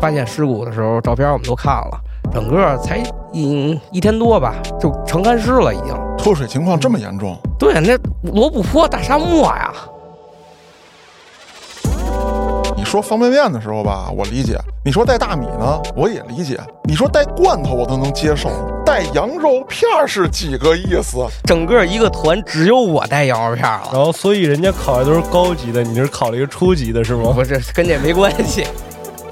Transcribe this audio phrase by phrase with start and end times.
[0.00, 2.00] 发现尸骨的时候，照片我们都看了，
[2.32, 3.02] 整个才
[3.32, 5.94] 一一天多吧，就成干尸了，已经。
[6.16, 7.36] 脱水情况这么严重？
[7.58, 7.98] 对，那
[8.32, 9.72] 罗布泊大沙漠呀。
[12.76, 18.50] 你说方便面的时候吧，我理解；你说带大米呢，我也理解；你说带罐头，我都能接受。
[18.84, 21.18] 带羊肉片是几个意思？
[21.44, 23.90] 整个一个团只有我带羊肉片了。
[23.92, 27.32] 然后，所以人家烤的都是高级的，你这是烤了一个初级的，是吗？
[27.34, 28.66] 不是，跟这没关系。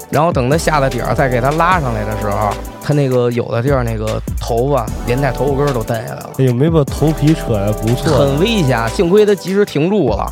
[0.09, 2.49] 然后等它下了底儿，再给它拉上来的时候，
[2.81, 6.29] 它那个有的地儿那个头发连带头发根儿都蹬下来了。
[6.39, 8.17] 哎呦，没把头皮扯下来，不错。
[8.17, 10.25] 很危险，幸亏它及时停住了。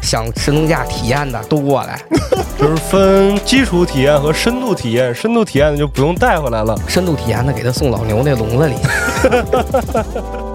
[0.00, 2.00] 想神农架体验的都过来，
[2.56, 5.12] 就是分基础体验和深度体验。
[5.12, 8.74] 深度体验的就不用带回来了，深度体验的给他送老牛那笼子里。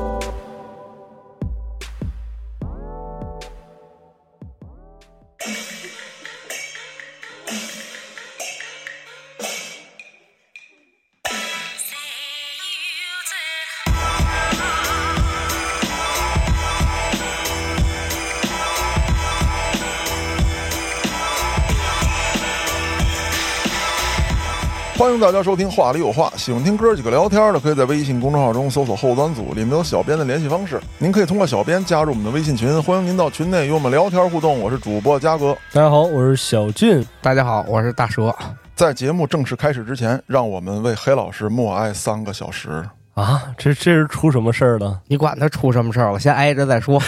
[25.24, 30.82] 大家收听《话里有话》，喜欢听哥几个聊天的，可以在微信公众号中搜索“后端组”，里面有小编的联系方式。
[30.98, 34.60] 您可以通过小编加入我们的微信群，欢迎您到群内与我们聊天互动。
[34.60, 38.36] 我是主播嘉哥，大家好，我是小俊，大家好，我是大蛇。
[38.76, 43.44] 在节目正式开始之前，让我们为黑老师默哀三个小时啊！
[43.58, 45.00] 这这是出什么事儿了？
[45.08, 47.02] 你管他出什么事儿我，先挨着再说。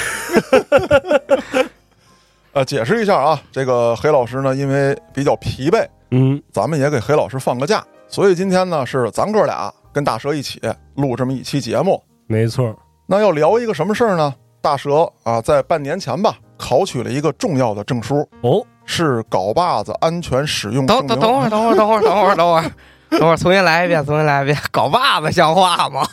[2.54, 5.86] 呃，解释一下啊，这个黑老师呢，因为比较疲惫。
[6.12, 10.62] 嗯，咱们也给黑老师放个假，所以今天呢是咱哥俩跟大蛇一起
[10.96, 12.02] 录这么一期节目。
[12.28, 12.76] 没错，
[13.06, 14.34] 那要聊一个什么事儿呢？
[14.62, 22.72] 大蛇啊，在半年前吧，考取了一个重要的证书哦，是镐把子安全使用等等等会儿，等会儿，等会儿，等会儿，等会儿，
[23.12, 24.58] 等会儿， 重新来一遍，重新来一遍。
[24.72, 26.04] 镐把子像话吗？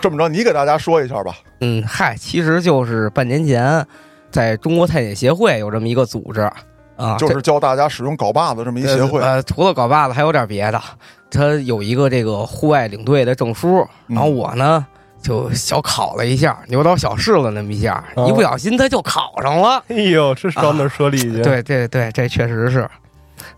[0.00, 1.34] 这么着，你给大家说一下吧。
[1.60, 3.86] 嗯，嗨，其实就是半年前，
[4.30, 6.50] 在中国探险协会有这么一个组织。
[6.96, 9.22] 啊，就是教大家使用镐把子这么一协会。
[9.22, 10.82] 呃，除了镐把子，还有点别的。
[11.30, 14.86] 他有一个这个户外领队的证书，然后我呢
[15.20, 19.82] 就小考了一下，牛刀小试了那么一下，一不小心他就考上了。
[19.88, 21.42] 哎呦，这是往哪说理去？
[21.42, 22.88] 对对对，这确实是。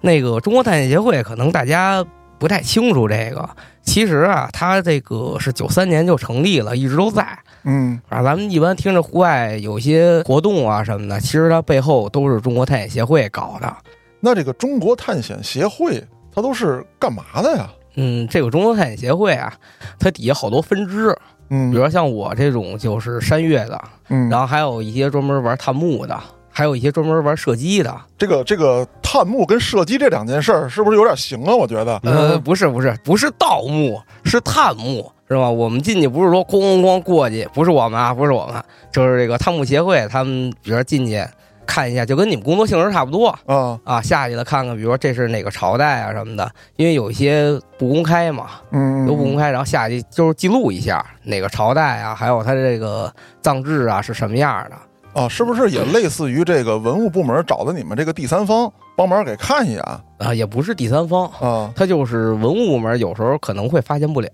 [0.00, 2.04] 那个中国探险协会，可能大家
[2.38, 3.48] 不太清楚这个。
[3.82, 7.26] 其实啊，它这个是九三年就成立了，一直都在。
[7.64, 13.74] 嗯啊，咱们一般听着户外有些活动啊什么的，其实它背后都是中国探险协会搞的。
[14.20, 16.02] 那这个中国探险协会
[16.34, 17.70] 它都是干嘛的呀？
[17.96, 19.52] 嗯，这个中国探险协会啊，
[19.98, 21.16] 它底下好多分支。
[21.48, 26.18] 嗯，比如说像我这种就是山岳的，嗯，然后还有一些专门玩探墓的，
[26.50, 27.94] 还有一些专门玩射击的。
[28.16, 31.54] 这个这个探墓跟射击这两件事儿是不是有点行啊？
[31.54, 35.10] 我觉得，呃，不是不是不是盗墓，是探墓。
[35.28, 35.48] 是吧？
[35.48, 41.24] 我们进去不是说咣咣咣过去，不是我们啊，不是我们，就是这个探墓协会，他们比如说进去
[41.66, 43.28] 看一下，就跟你们工作性质差不多。
[43.46, 43.78] 啊。
[43.84, 55.20] 啊，下去了看看，比如说这是哪个朝代啊什么的，因为有一些不公开嘛，嗯，都不公开，然后下去就是记录一下哪个朝代啊，还有它这个葬制啊是什么样的。
[55.20, 59.82] 啊，是不是也类似于这个文物部门找的你们这个第三方帮忙给看一眼？
[60.18, 60.32] 啊？
[60.32, 64.30] 也不是第三方啊，他就是文物部门，有时候可能会发现不了。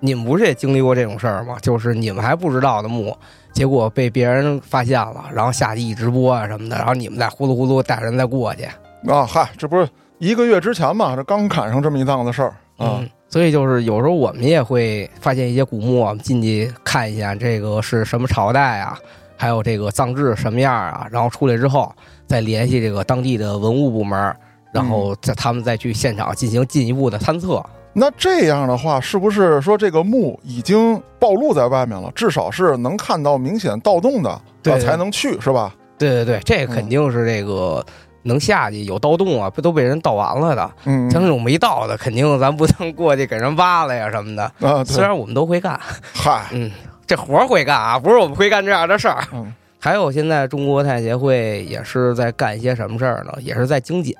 [0.00, 1.56] 你们不是也经历过这种事儿吗？
[1.60, 3.16] 就是你们还不知道的墓，
[3.52, 8.64] 结果被别人发现了，然后下地一直播啊什么的，然后你们再呼噜呼噜带人再过去。
[9.10, 9.88] 啊，嗨，这不是
[10.18, 13.04] 一个月之前嘛，这刚赶上这么一档子事儿啊。
[13.28, 18.98] 所以就是有时候我们也会发现一些古墓，我们进去看一下这个是什么朝代啊，
[19.36, 21.92] 还有这个葬制什么样啊，然后出来之后
[22.26, 24.34] 再联系这个当地的文物部门，
[24.72, 27.62] 然后在他们再去现场进行进一步的探测。
[27.98, 32.10] 那这样的话，是不是说这个墓已经暴露在外面了？
[32.14, 35.74] 至少是能看到明显盗洞的，对，才能去，是吧？
[35.98, 37.84] 对对对，这肯定是这个
[38.22, 40.70] 能下去有盗洞啊，不都被人盗完了的？
[40.84, 44.84] 嗯，像这种没盗的，肯定咱不能过去给人挖了呀什么的啊。
[44.84, 45.80] 虽然我们都会干，
[46.14, 46.70] 嗨，嗯，
[47.04, 49.24] 这活会干啊，不是我们会干这样的事儿。
[49.32, 53.32] 嗯，还有现在中国太协会也是在干一些什么事儿呢？
[53.40, 54.14] 也是在精简，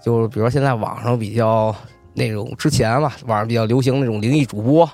[0.00, 1.74] 就是比如说现在网上比较。
[2.16, 4.88] 那种之前嘛，网上比较流行那种灵异主播，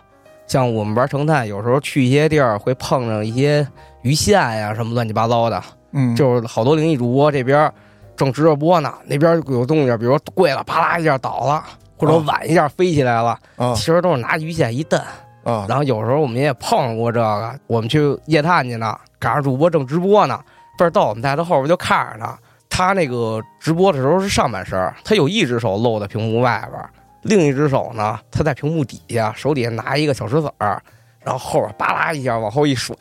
[0.48, 3.64] 像我们玩成探，有时候去一些地儿会碰上一些
[4.02, 7.72] 鱼线呀什么乱七八糟的，嗯，就是好多灵异主播这边
[8.16, 11.62] 正直着播呢，那边有动静，比如说跪了，啪啦一下倒了，
[11.96, 15.00] 或者晚一下飞起来了，啊，其实都是拿鱼线一蹬，
[15.44, 20.36] 啊，然后有时候我们也碰上过这个，我们去夜探去呢，赶上主播正直播呢，
[20.76, 26.82] 倍儿逗，我们在他后边就看着他，他那个直播的时候是上半身，他有一只手露在屏幕外边。
[27.22, 30.82] 另一只手呢，他在屏幕底下，手底下拿一个小石子儿，
[31.24, 32.94] 然后后边巴拉一下往后一甩，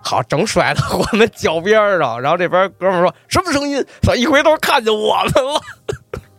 [0.00, 2.20] 好，整甩到我们脚边上。
[2.20, 3.84] 然后这边哥们儿说什么声音？
[4.02, 4.14] 操！
[4.14, 5.60] 一回头看见我们了，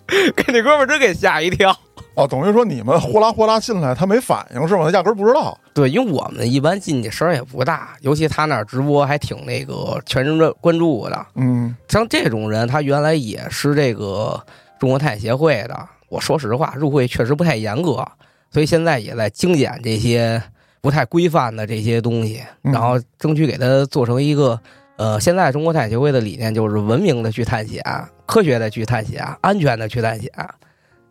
[0.36, 1.76] 给那哥们儿真给吓一跳。
[2.16, 4.86] 哦，等于说你们呼啦呼啦进来，他没反应是吗？
[4.86, 5.58] 他压根儿不知道。
[5.74, 11.26] 对，因为我们一般进去声儿也不大，尤其他那儿直播还挺那个全神关关注的。
[11.36, 14.42] 嗯像这种人，他原来也是这个
[14.80, 15.88] 中国探险协会的。
[16.10, 18.06] 我说实话，入会确实不太严格，
[18.52, 20.42] 所以现在也在精简这些
[20.82, 24.60] 不太规范的这些东西，嗯然后争取给它做成一个。
[24.98, 27.82] 呃，现在中国探险协会的理念就是文明的去探险，
[28.26, 30.30] 科学的去探险，安全的去探险。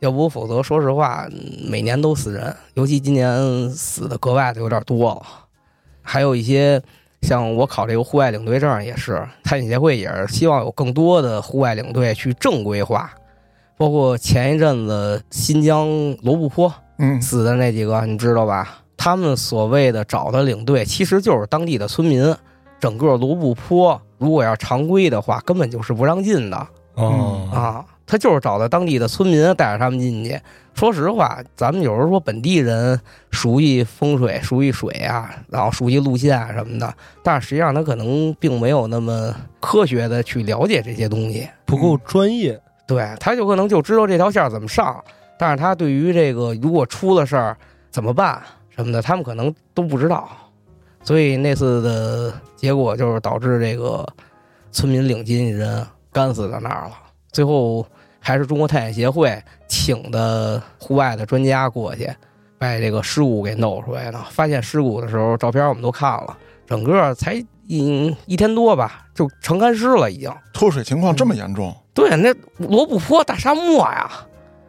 [0.01, 5.23] 要不否则，说实话，嗯每年都死人，尤其今年死的格外的有点多了。
[6.03, 6.83] 还有一些
[7.23, 13.11] 像我考这个户外领队证也是，探险协会也是希望有更多的户外领队去正规化，
[13.79, 15.89] 包括前一阵子新疆
[16.23, 18.81] 罗布泊嗯死的那几个，你知道吧？
[18.97, 22.35] 他们所谓的找的领队，其实就是当地的村民。
[22.81, 27.85] 整个罗布泊如果要常规的话，根本就是不让进的哦啊。
[28.07, 30.41] 他就是找的当地的村民，带着他们进去。
[30.75, 32.99] 说实话，咱们有时候说本地人
[33.31, 41.49] 熟悉风水、熟悉水啊，然后熟悉路线啊什么的，但是实际上他可能并没有那么科学的去了解这些东西。
[41.67, 42.61] 不够专业。
[42.89, 45.05] 对，他就可能就知道这条线儿怎么上，
[45.39, 47.57] 但是他对于这个如果出了事儿
[47.91, 50.29] 怎么办什么的，他们可能都不知道。
[51.03, 54.07] 所以那次的结果就是导致这个
[54.73, 56.93] 村民领进人干死在那儿了。
[57.31, 57.87] 最后
[58.19, 62.11] 还是中国探险协会请的户外的专家过去，
[62.59, 64.19] 把这个尸骨给弄出来的。
[64.31, 66.37] 发现尸骨的时候，照片我们都看了，
[66.67, 67.35] 整个才
[67.67, 70.35] 一一天多吧，就成干尸了，已经。
[70.53, 71.75] 脱水情况这么严重？
[71.99, 74.09] 对，那罗布泊大沙漠呀，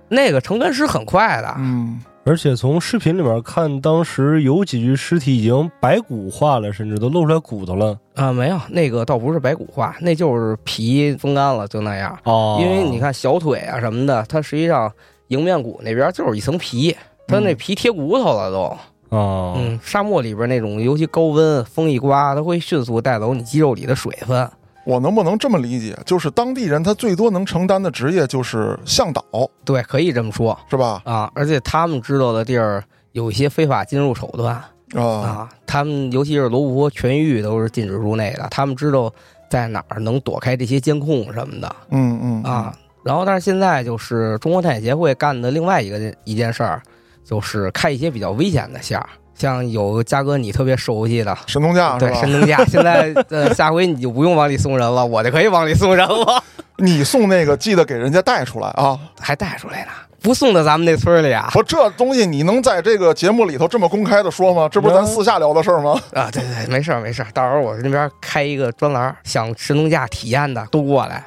[0.08, 1.54] 那个成干尸很快的。
[1.58, 7.98] 嗯而且从视频里面看，当时有几具尸体已经白骨化了，甚至都露出来骨头了。
[8.14, 12.16] 啊、没有，那个倒不是白骨化，那就是皮风干了，就那样。
[12.24, 14.92] 哦因为你看小腿啊什么的，它实际上
[15.30, 16.96] 迎面骨那边就是一层皮，
[17.28, 19.18] 它那皮贴骨头了都。
[19.18, 24.48] 哦，嗯，沙漠里边那种，尤其高温，风一刮，它会迅速带走你肌肉里的水分。
[24.90, 25.96] 我能不能这么理解？
[26.04, 29.24] 就是当地人他最多能承担的职业就是向导，
[29.64, 31.00] 对，可以这么说是吧？
[31.06, 31.32] 啊。
[31.36, 34.56] 而且他们知道的地儿有一些非法进入手段。
[34.96, 39.14] 啊，啊，他们尤其是罗布泊全域都是禁止入内的，他们知道
[39.48, 42.76] 在哪儿能躲开这些监控什么的嗯嗯啊。
[43.04, 46.82] 然后，但是现在就是中国探险协会干的另外一个一件事儿，
[47.24, 49.08] 就是开一些比较危险的线儿，
[49.40, 51.36] 像有嘉哥你特别熟悉的。
[51.48, 52.30] 神农架对，神？
[52.32, 56.44] 农架， 现在呃，下回你就不用往里送人了，我就可以往里送人了，
[56.78, 59.00] 你送那个记得给人家带出来啊！
[59.20, 59.92] 还带出来呢，
[60.22, 61.48] 不送到咱们那村儿里啊？
[61.52, 64.68] 说这东西你能在这个节目里头这么公开的说吗？
[64.70, 65.92] 这不是咱私下聊的事儿吗？
[66.14, 71.24] 啊，对对，没事儿没事儿，到时候我那边开一个专栏儿，想神农架体验的都过来。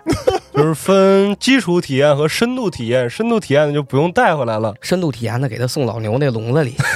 [0.54, 4.74] 就是分基础体验和深度体验，深度体验的就不用带回来了。
[4.80, 6.76] 深度体验的给他送老牛那笼子里。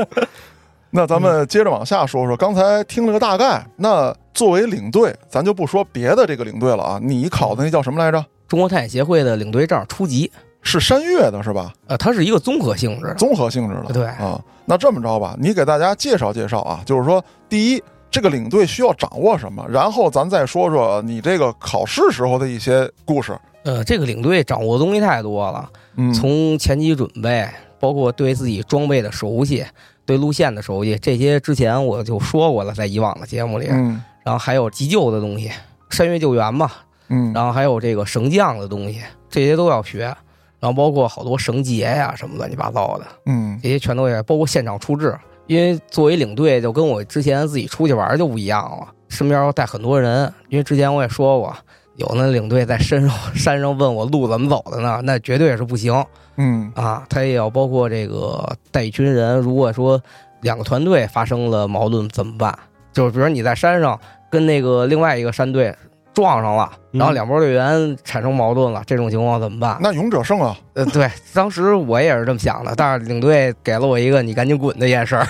[0.92, 3.64] 那咱们接着往下说说，刚才听了个大概。
[3.76, 8.24] 那作为领队，咱就不说别的这个领队了啊，你考的那叫什么来着？
[8.48, 11.72] 中国探险协会的领队证初级，是山岳的是吧？
[11.86, 13.14] 呃，它是一个综合性质。
[13.16, 13.92] 综合性质的。
[13.92, 23.38] 对啊，那这么着吧，你给大家介绍介绍啊，就是说，第一，这个领队需要掌握什么，然后咱再说说你这个考试时候的一些故事。
[23.62, 27.48] 呃，这个领队掌握的东西太多了，嗯，从前期准备，
[27.78, 29.64] 包括对自己装备的熟悉，
[30.06, 33.66] 对路线的熟悉，这些之前我就说过了，在以往的节目里。
[33.70, 35.50] 嗯然后还有急救的东西，
[35.88, 36.70] 山岳救援嘛，
[37.08, 39.00] 嗯，然后还有这个绳降的东西，
[39.30, 40.14] 这些都要学。
[40.58, 45.18] 然后包括好多绳结呀什么乱七八糟的，嗯这些全都也包括现场处置。
[45.50, 50.32] 因为作为领队，就跟我之前自己出去玩就不一样了，身边要带很多人。
[50.48, 51.52] 因为之前我也说过，
[51.96, 55.92] 有那领队在山上山上问我路怎么走的呢，那绝对是不行
[56.36, 57.04] 嗯啊。
[57.10, 60.00] 他也要包括这个带一群人，如果说
[60.42, 62.56] 两个团队发生了矛盾怎么办？
[62.92, 63.98] 就是比如你在山上
[64.30, 65.74] 跟那个另外一个山队
[66.12, 69.78] 撞上了，然后嗯两波队员产生矛盾了，这种情况怎么办？
[69.80, 75.26] 那勇者胜啊，呃，对，当时我也是这么想的，但是领队给了我一个“你赶紧滚”的眼神儿。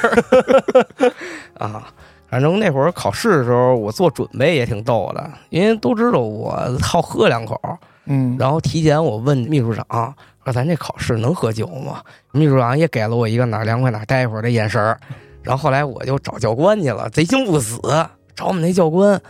[1.59, 1.87] 啊，
[2.29, 7.61] 反正那会儿考试的时候，我做准备也挺逗的，因为都知道我好喝两口，
[8.07, 9.85] 嗯，然后提前我问秘书长
[10.45, 12.01] 说：“咱这考试能喝酒吗？”
[12.33, 14.99] 秘书长也给了我一个哪儿凉快哪儿待会儿的眼神儿。
[15.43, 17.81] 然后后来我就找教官去了，贼心不死，
[18.35, 19.21] 找我们那教官，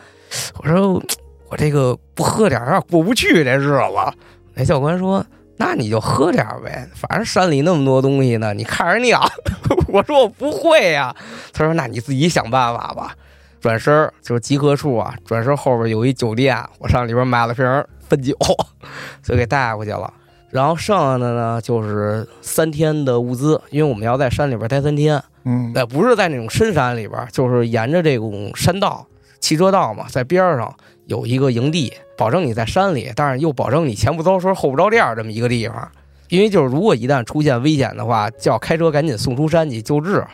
[0.59, 1.03] 我说
[1.51, 4.15] 我这个不喝点儿过不去这日子。
[4.55, 5.25] 那教官说
[5.59, 9.21] ：“那你就喝点儿呗，反正山里那么多东西呢，你看着尿。
[9.89, 11.15] 我说我不会呀、
[11.53, 13.15] 他说那你自己想办法吧。
[13.61, 18.35] 转身儿就是集合处啊，转身后边有一酒店，我上里边买了瓶儿汾酒，
[19.23, 20.13] 就给带过去了。
[20.51, 29.07] 然后剩下的呢，就是三天的物资，因为我们要在山里边待三天，嗯呃，不是在那种深山里边，就是沿着这种山道、
[29.41, 30.75] 汽车道嘛，在边上
[31.11, 35.91] 有一个营地，保证你在山里，但是又保证你前不着村后不着店儿这么一个地方。
[36.29, 40.25] 因为就是如果一旦出现危险的话，就要开车赶紧送出山去救治。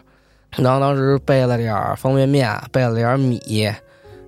[0.58, 3.72] 然后当时备了点儿方便面，备了点儿米，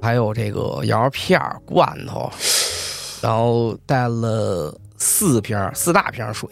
[0.01, 2.33] 还有这个羊肉片、罐头，
[3.21, 6.49] 然后带了四瓶四大瓶水。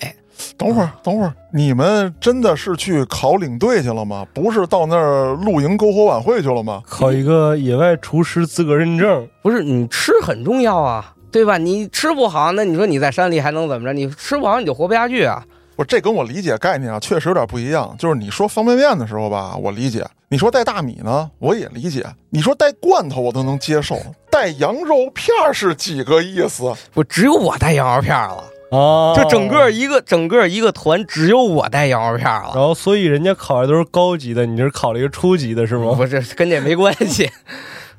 [0.57, 4.27] 等会儿，等会儿，你们真的是去考领队去了吗？
[4.35, 6.83] 不是到那儿露营篝火晚会去了吗？
[6.89, 11.59] 考一个野外厨师资格认证，不是你吃很重要啊，对吧？
[11.59, 13.93] 你吃不好，那你说你在山里还能怎么着？
[13.93, 15.43] 你吃不好你就活不下去啊。
[15.77, 17.95] 不是，这跟我理解概念啊，确实有点不一样。
[17.99, 23.97] 就是你说方便面的时候吧，我理解；你说带大米呢，我也理解；你说带罐头，我都能接受。
[24.31, 26.73] 带羊肉片儿是几个意思？
[26.95, 32.53] 我只有我带羊肉片了，啊，就整个一个整个一个团只有我带羊肉片了。
[32.55, 35.93] 然后所以人家考的都是高级的，你这是考了一个初级的是吗？
[35.97, 37.31] 不是跟这没关系。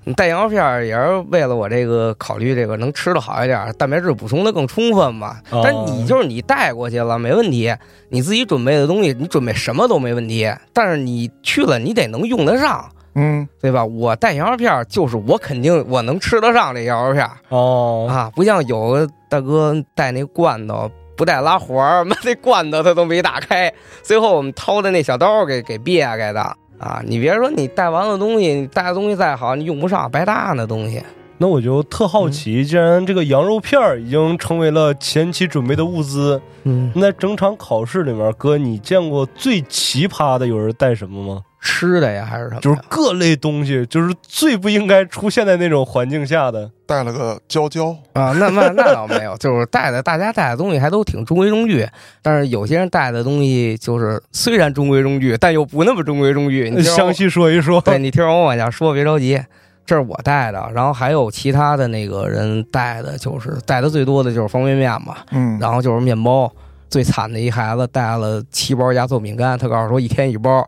[0.03, 5.37] 你 带羊肉片儿也是为了我这个考虑这个能吃的好一点儿，蛋白质补充的更充分嘛。
[5.49, 7.73] 哦但你就是你带过去了没问题，
[8.09, 10.49] 你自己准备的东西，你准备什么都没问题。
[10.73, 13.83] 但是你去了，你得能用得上，嗯，对吧？
[13.83, 20.89] 我带羊肉片儿就是我肯定我能吃得上这羊肉片儿哦，啊，不像有个大哥带那罐头。
[21.17, 26.39] 不带拉环儿， 妈那罐头他都没打开，最后我们掏的那小刀给给别开的
[26.77, 27.01] 啊！
[27.03, 31.01] 你别说你带完了东西，你带的东西再好，你用不上，白搭那东西。
[31.39, 41.41] 那我就特好奇，既然这个羊肉片儿已经成为了前期准备的物资，嗯，那整场考试里面，哥，你见过最奇葩的有人带什么吗？
[41.67, 42.61] 吃的呀还是什么？
[42.61, 46.71] 就是各类东西，就是最不应该出现在那种环境下的。
[46.85, 51.85] 带了个娇娇，啊，那那那倒没有，就是带的大家带的东西还都挺中规中矩，
[52.21, 56.69] 但是有些人带的东西就是虽然中规中矩，但又不那么中规中矩。
[56.73, 57.81] 你 详细说一说。
[57.81, 59.41] 对你听我往下说，别着急。
[59.85, 66.49] 这是我带的，然后还有其他的那个人带的，就是带的最多的就是方便面嘛，嗯，然后就是面包。
[66.89, 70.65] 最惨的一孩子带了七包压缩饼干，他告诉说一天一包。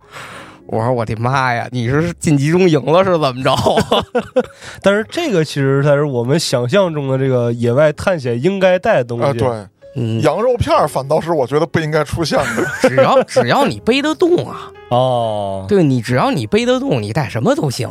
[0.72, 3.56] 我说我的妈呀，你是进集中营了是怎么着？
[4.84, 9.26] 但是这个其实才是我们想象中的这个野外探险应该带的东西。
[9.26, 9.48] 啊，对，
[9.96, 12.66] 嗯，羊肉片儿反倒是我觉得不应该出现的。
[12.88, 17.90] 只要只要你背得动啊，哦，对你只要你背得动，你带什么都行。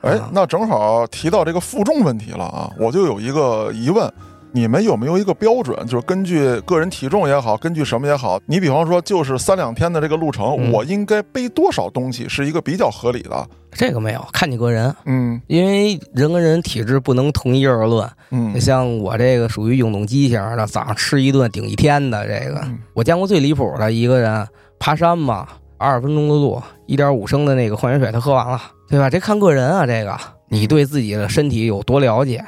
[0.00, 4.12] 哎啊，那正好提到这个负重问题了啊，我就有一个疑问。
[4.52, 10.72] 你们有没有一个标准，就是根据个人体重也好，根据什么也好，你比方说就是三两天的这个路程，嗯。
[10.72, 13.48] 我应该背多少东西是一个比较合理的？
[13.72, 15.40] 这个没有，看你个人，嗯。
[15.46, 18.08] 因为人跟人体质不能同一而论。
[18.30, 18.60] 嗯。
[18.60, 22.78] 像我这个属于运动机型的，早上吃一顿顶一天的这个，嗯。
[22.94, 24.46] 我见过最离谱的一个人
[24.78, 25.46] 爬山嘛，
[25.78, 29.08] 二十分钟的路，一点五升的那个矿泉水他喝完了，对吧？
[29.08, 30.16] 这看个人啊，这个。
[30.52, 32.44] 你对自己的身体有多了解，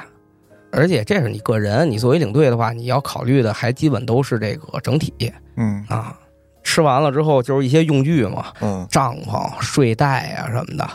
[0.73, 5.13] 而且这是你个人，你作为领队的话，你要考虑的还基本都是这个整体
[5.55, 6.17] 嗯啊。
[6.63, 10.89] 吃完了之后就是一些用具嘛，嗯帐篷、睡袋啊什么的。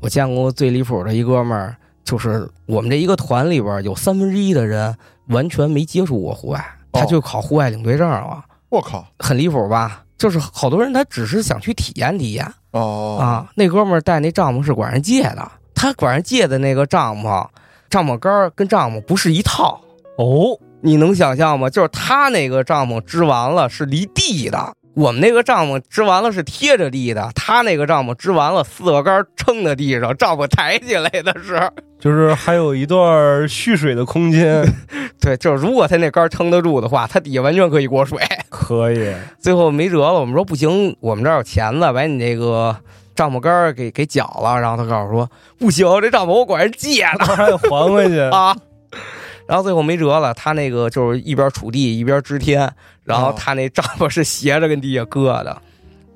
[0.00, 4.94] 我见过最离谱的一哥们儿，就是我们这一个团里边有三分之一的人
[5.28, 6.58] 完全没接触过户外，
[6.90, 10.02] 哦他就考户外领队证了，我靠很离谱吧？
[10.18, 13.50] 就是好多人他只是想去体验体验哦啊。
[13.54, 17.46] 那哥们儿带那帐篷是管人借的，他管人借的那个帐篷，
[17.94, 19.80] 帐篷杆儿跟帐篷不是一套，
[20.18, 21.70] 哦，你能想象吗？
[21.70, 31.70] 就是他那个帐篷支完了是离地的，我们那个帐篷支完了是贴着地的，他那个帐篷支完了四个杆撑在地上，帐篷抬起来的是。
[32.00, 34.66] 就是还有一段蓄水的空间，
[35.20, 38.18] 对，就是如果他那杆撑得住的话，他底下完全可以过水。
[38.50, 39.14] 可以。
[39.38, 42.76] 最后没辙了，我们说不行，我们这儿有钳子，把你那个
[43.14, 44.60] 帐篷杆儿给给绞了。
[44.60, 45.28] 然后他告诉说
[45.58, 47.24] 不行， 这帐篷我管人借的。
[47.36, 48.56] 还得还回去啊。
[49.46, 55.56] 然后最后没辙了，他那个就是一边锄地一边支天，然后哦他那帐篷是斜着跟地下搁的。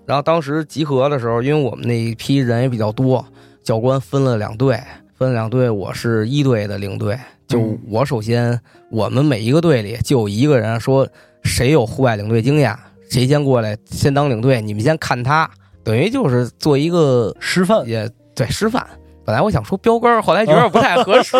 [0.07, 3.23] 然后当时集合的时候，因为我们那一批人也比较多，
[3.63, 4.81] 教官分了两队，
[5.19, 7.19] 分了两队，我是一队的领队。
[7.47, 8.59] 就嗯我首先，
[8.91, 11.07] 我们每一个队里就有一个人说，
[11.43, 12.75] 谁有户外领队经验，
[13.11, 15.51] 谁先过来先当领队，你们先看他，
[15.89, 18.87] 等于就是做一个示范也对示范。
[19.25, 21.35] 本来我想说标杆儿，后来觉得不太合适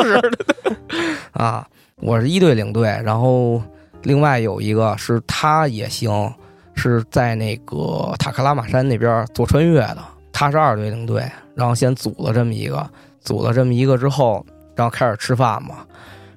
[1.33, 1.69] 啊。
[1.97, 3.63] 我是一队领队，然后
[4.05, 6.33] 另外有一个是他也行，
[6.75, 9.99] 是在那个塔克拉玛山那边做穿越的，
[10.33, 12.89] 他是二队领队，然后先组了这么一个，
[13.21, 14.43] 组了这么一个之后，
[14.75, 15.85] 然后开始吃饭嘛。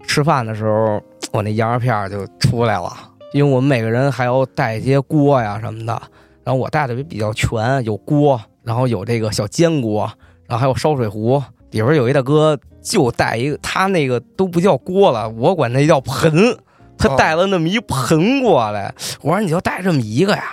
[0.05, 1.01] 吃饭的时候，
[1.31, 2.91] 我那羊肉片儿就出来了，
[3.31, 6.01] 因为我们每个人还要带一些锅呀什么的，
[6.43, 10.11] 然后我带的也比较全，有锅，然后有这个小煎锅，
[10.47, 16.57] 然后还有烧水壶，里边有一大哥就带一个，他那个都不叫锅了，我管那叫盆，
[16.97, 20.43] 他带了那么一盆过来，我说你就带这么一个呀？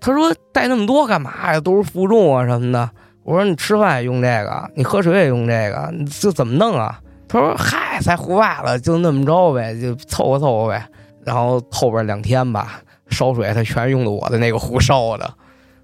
[0.00, 1.60] 他说带那么多干嘛呀？
[1.60, 2.90] 都是负重啊什么的。
[3.22, 7.00] 我说你吃饭也用这个，你喝水也用这个，这怎么弄啊？
[7.26, 10.86] 他说嗨，在户外了，就那么着呗，就凑合凑合呗。
[11.24, 12.82] 然后后边两天吧，
[13.14, 15.32] 烧水他全用的我的那个壶烧的，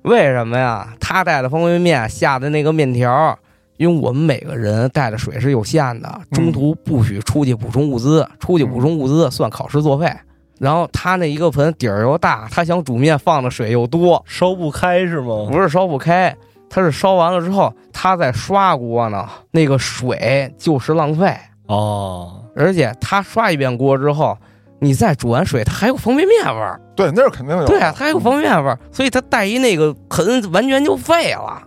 [0.03, 0.93] 为什么呀？
[1.01, 3.39] 他带的方便面下的那个面条，
[3.79, 10.13] 因为我们每个人带的水是有限的，中途不许出去补充物资，出去补充物资算考试作废。
[10.59, 15.49] 然后他那一个盆底儿又大，他想煮面放的水又多，烧不开是吗？
[15.51, 16.37] 不是烧不开，
[16.69, 21.35] 他是烧完了之后，他在刷锅呢，那个水就是浪费。
[21.67, 24.37] 哦，而且他刷一遍锅之后，
[24.81, 26.81] 你再煮完水，它还有方便面味儿。
[26.97, 27.67] 对，那是肯定有。
[27.67, 31.63] 对啊，它还有方便面味儿，所以它带一那个盆完全就废了。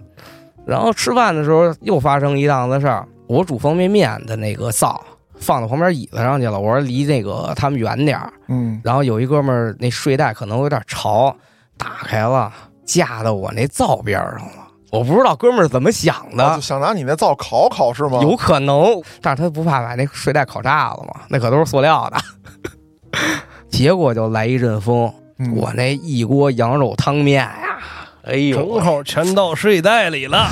[0.65, 5.03] 然后吃饭的时候又发生一档子事儿，我煮方便面的那个灶
[5.35, 8.31] 放到旁边椅子上去了，我说离那个他们远点儿。
[8.47, 11.35] 嗯，然后有一哥们儿那睡袋可能有点潮，
[11.77, 12.51] 打开了
[12.85, 14.63] 架到我那灶边儿上了。
[14.91, 18.19] 我不知道哥们儿怎么想的，想拿你那灶烤烤是吗？
[18.21, 21.21] 有可能，但是他不怕把那睡袋烤炸了吗？
[21.29, 22.17] 那可都是塑料的。
[23.69, 27.79] 结果就来一阵风，嗯我那一锅羊肉汤面呀，
[28.23, 30.47] 哎呦，正好全到睡袋里了。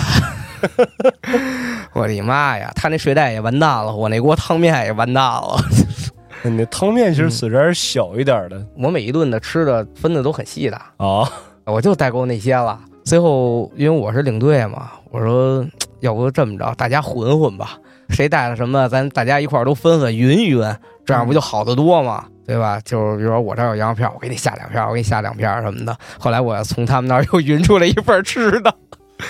[1.94, 2.72] 我的妈呀！
[2.76, 5.58] 他那睡袋也完蛋了，我那锅汤面也完蛋了。
[6.44, 11.28] 你那汤面其实死点小一点的我每一顿的吃的分的都很细的，啊，
[11.66, 12.80] 我就带够那些了。
[13.04, 15.66] 最后因为我是领队嘛，我说
[16.02, 17.72] 要不这么着，大家混混吧，
[18.10, 20.64] 谁带了什么，咱大家一块儿都分分匀匀，
[21.06, 22.26] 这样不就好得多吗？
[22.52, 22.80] 对吧？
[22.84, 25.98] 就是比如说我这儿有羊肉片，我给你下两片，我给你下两片什么的。
[26.20, 28.74] 后来我从他们那儿 又匀出来一份吃的。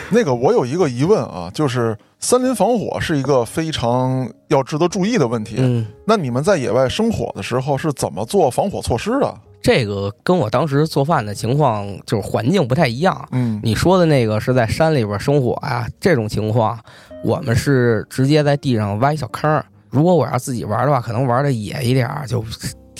[0.09, 5.57] 那个我有一个疑问啊，就是森林防火是一个非常要值得注意的问题。
[5.59, 9.33] 嗯，那你们在野外生火的时候是怎么做防火措施的？
[9.61, 13.27] 这个跟我当时做饭的情况就是环境不太一样。
[13.31, 16.79] 嗯你说的那个是在山里边生火啊，这种情况，
[17.23, 19.63] 我们是直接在地上挖一小坑儿。
[19.89, 22.41] 如果我要自己玩的话，可能玩的野一点儿，就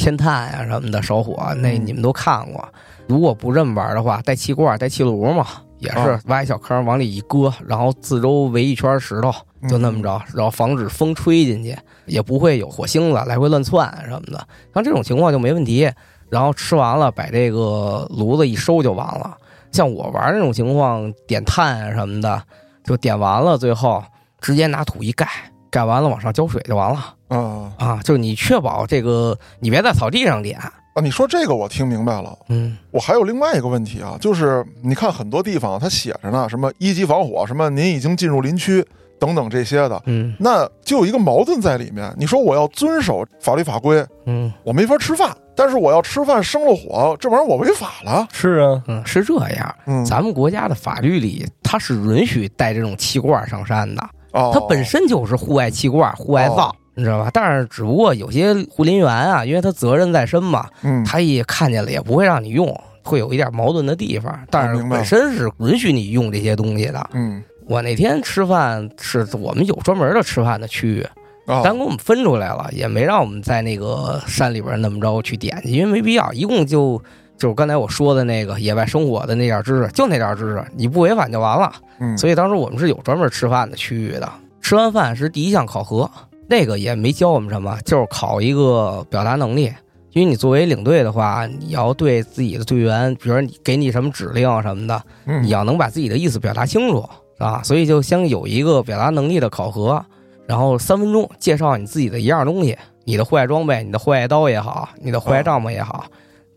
[0.02, 2.68] 添炭呀、什么的烧火，那你们都看过。
[3.08, 5.46] 如果不这么玩的话，带气罐、带气炉嘛，
[5.78, 9.32] 也是挖一小坑往里一搁，然后四周围一圈石头，
[9.70, 14.48] 就那么着，然后防止风吹进去，也不会有火星子来回乱窜什么的。
[14.74, 15.88] 像这种情况就没问题。
[16.32, 19.38] 然后吃完了，把这个炉子一收就完了。
[19.72, 22.42] 像我玩那种情况，点炭啊什么的，
[22.86, 24.02] 就点完了，最后
[24.40, 25.28] 直接拿土一盖，
[25.70, 28.00] 盖完了往上浇水就完了啊啊！
[28.04, 31.02] 就是你确保这个，你别在草地上点，啊！
[31.02, 32.38] 你说这个我听明白了。
[32.50, 38.86] 嗯我还有另外一个问题啊，就是你看很多地方它写着呢，什么一级防火，什么您已经进入林区
[39.18, 42.14] 等等这些的，嗯那就有一个矛盾在里面。
[42.18, 48.28] 你说我要遵守法律法规，嗯我没法吃饭，但是我要吃饭生了火，这玩意儿我违法了。
[48.34, 49.76] 是啊，嗯，是这样。
[49.86, 57.30] 嗯，咱们国家的法律里，它是允许带这种气罐上山的，哦，它本身就是户外气罐、户外灶哦，你知道吧？
[57.34, 62.68] 但是只不过有些护林员啊，因为他责任在身嘛，嗯他一看见了也不会让你用，
[63.04, 64.38] 会有一点矛盾的地方。
[64.50, 67.10] 但是本身是允许你用这些东西的。
[67.14, 71.08] 嗯我那天吃饭是我们有专门的吃饭的区域，
[71.46, 76.34] 啊，单给我们分出来了，也没让我们在那个山里边那么着去点去，因为没必要。
[76.34, 77.02] 一共就
[77.38, 81.72] 就是刚才我说的那个野外生火的那点知识，就那点知识，你不违反就完了。
[82.00, 84.30] 嗯，所以当时我们是有专门吃饭的区域的。
[84.60, 86.10] 吃完饭是第一项考核，
[86.52, 89.72] 那个也没教我们什么，就是考一个表达能力。
[90.12, 97.62] 因为你作为领队的话，你要对自己的队员，比如说你给你什么指令什么的，嗯你要能把自己的意思表达清楚，是吧？
[97.64, 100.06] 所以就先有一个表达能力的考核，
[100.46, 106.04] 然后三分钟介绍你自己的一样东西，你的户外装备，你的户外刀也好，你的户外帐篷也好，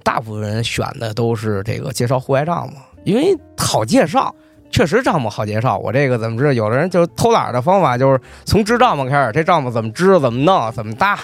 [0.02, 2.72] 大部分人选的都是这个介绍户外帐篷，
[3.04, 4.34] 因为好介绍。
[4.70, 6.52] 确实帐篷好介绍，我这个怎么知道？
[6.52, 11.18] 有的人就是偷懒的方法，就是从支帐篷开始，这帐篷怎么支、怎么弄、怎么搭，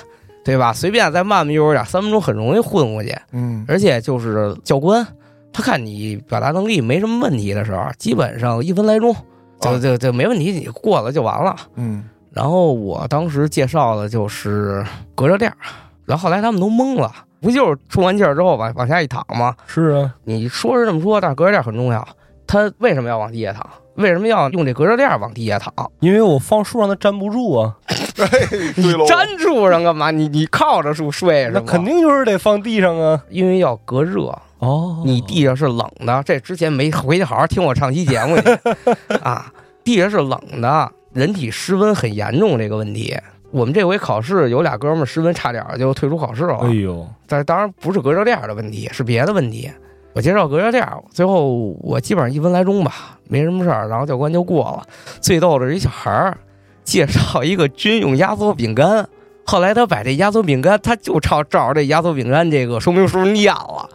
[0.45, 0.73] 对吧？
[0.73, 3.17] 随便再慢慢悠悠点，三分钟很容易混过去。
[3.33, 5.07] 嗯而且就是教官，
[5.53, 9.15] 他看你表达能力没什么问题的时候，基本上一分来钟
[9.61, 11.57] 就啊就就没问题，你过了就完了。
[11.77, 15.57] 嗯然后我当时介绍的就是隔热垫儿，
[16.05, 19.57] 然后后来他们都懵了，不就是充完气儿之后往往下一躺吗？
[19.67, 22.07] 是啊，你说是这么说，但是隔热垫很重要。
[22.51, 23.65] 它为什么要往地下躺？
[23.95, 25.73] 为什么要用这隔热垫往地下躺？
[26.01, 30.11] 因为我放树上它粘不住啊， 哎，对喽，粘树上干嘛？
[30.11, 31.63] 你你靠着树睡是吗？
[31.65, 33.23] 那肯，定就是得放地上啊。
[33.29, 34.37] 因为要隔热。
[34.59, 38.49] 哦你地上是冷的，这之前没回去好好听我唱期节目去
[39.23, 39.53] 啊。
[39.85, 43.17] 地上是冷的，人体失温很严重这个问题。
[43.51, 49.71] 我们这回考试有俩哥们儿失温差点儿就退出考试了，哎呦，但当然不是隔热垫儿的问题，是别的问题。
[50.13, 54.83] 我介绍隔热垫儿，最后我基本上一分来钟吧，没什么事儿，然后教官就过了。
[55.21, 56.37] 最逗的是一小孩儿
[56.83, 59.09] 介绍一个军用压缩饼干，
[59.45, 63.89] 后来他把这压缩饼干，他就照照着这压缩饼干这个说明书念了。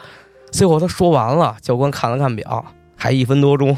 [0.51, 3.75] 最后他说完了，教官看了看表，还一分多钟，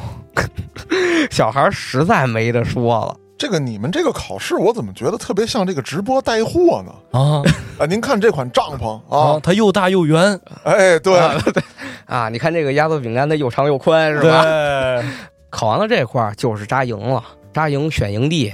[1.31, 3.15] 小孩儿实在没得说了。
[3.39, 7.19] 这个你们这个考试，我怎么觉得特别像这个直播带货呢？
[7.19, 7.43] 啊
[7.79, 11.63] 啊，您看这款帐篷啊，啊，它又大又圆，哎，对，啊，对
[12.07, 14.41] 啊，你看这个压缩饼干，它又长又宽，是吧？
[14.43, 15.03] 对，
[15.49, 18.51] 考完了这块儿就是扎营了，扎营选营地。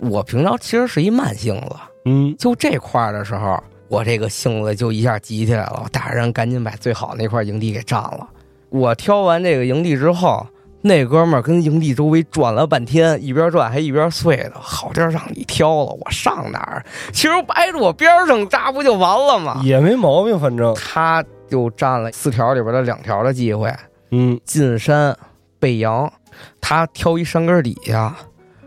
[0.00, 8.28] 我平常其实是一慢性子，嗯，就这块儿的时候，我这个性子就一下急起来了，我带着人赶紧把最好那块营地给占了。
[8.68, 10.46] 我挑完这个营地之后，
[10.82, 16.84] 那哥们儿跟营地周围转了半天，一边转还一边碎的，好地儿让你挑了，我上哪儿？
[17.12, 19.60] 其实挨着我边儿上扎不就完了吗？
[19.64, 23.74] 也没毛病，反正，他就占了四条里边的两条的机会，
[24.10, 25.16] 嗯，进山
[25.58, 26.12] 背阳，
[26.60, 28.14] 他挑一山根底下，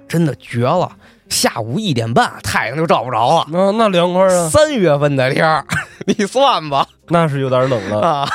[0.07, 0.91] 真的绝了。
[1.29, 3.45] 下午一点半，太阳就照不着了。
[3.49, 5.63] 那那凉快啊，三月份的天儿，
[6.07, 8.01] 你算吧那是有点冷了。
[8.01, 8.29] 啊！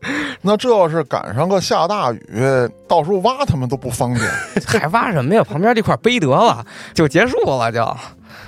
[0.40, 2.18] 那这要是赶上个下大雨，
[2.88, 4.26] 到时候挖他们都不方便。
[4.66, 5.44] 还挖什么呀？
[5.44, 7.86] 旁边这块碑得了，就结束了就。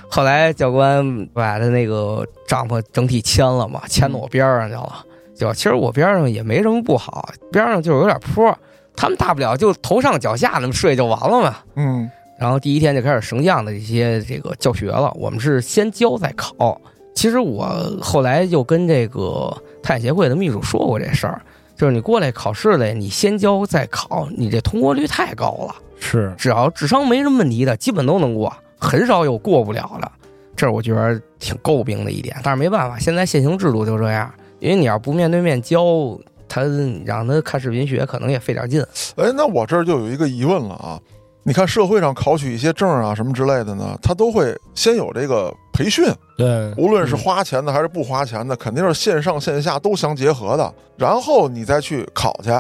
[0.09, 5.05] 后来教官把他那个帐篷整体迁了嘛，迁到我边上去了。
[5.43, 8.57] 就其实我边上也没什么不好，边上就是有点坡，
[8.95, 11.57] 他们大不了就头上脚下那么睡就完了嘛。
[11.75, 15.13] 嗯，然后第一天就开始绳降的一些这个教学了。
[15.17, 16.81] 我们是先教再考。
[17.15, 17.69] 其实我
[18.01, 19.53] 后来就跟这个
[19.83, 21.43] 探险协会的秘书说过这事儿，
[21.75, 25.75] 就是你过来考试来，你先教再考，你这通过率太高了。
[25.99, 30.11] 是，只要智商没什么问题的，基本都能过，很少有过不了的。
[30.55, 34.33] 这是我觉得挺诟病的一点，但是没办法，现在现行制度就这样。
[34.63, 35.85] 因为你要不面对面教
[36.49, 36.63] 他，
[37.05, 38.81] 让他看视频学，可能也费点劲。
[39.17, 41.01] 哎，那我这儿就有一个疑问了啊。
[41.43, 46.05] 你看社会上考取一些证啊什么之类的呢，他都会先有这个培训，
[46.39, 50.73] 对，无论是花钱的还是不花钱的，肯定是线上线下都相结合的。
[50.97, 52.53] 然后你再去考去。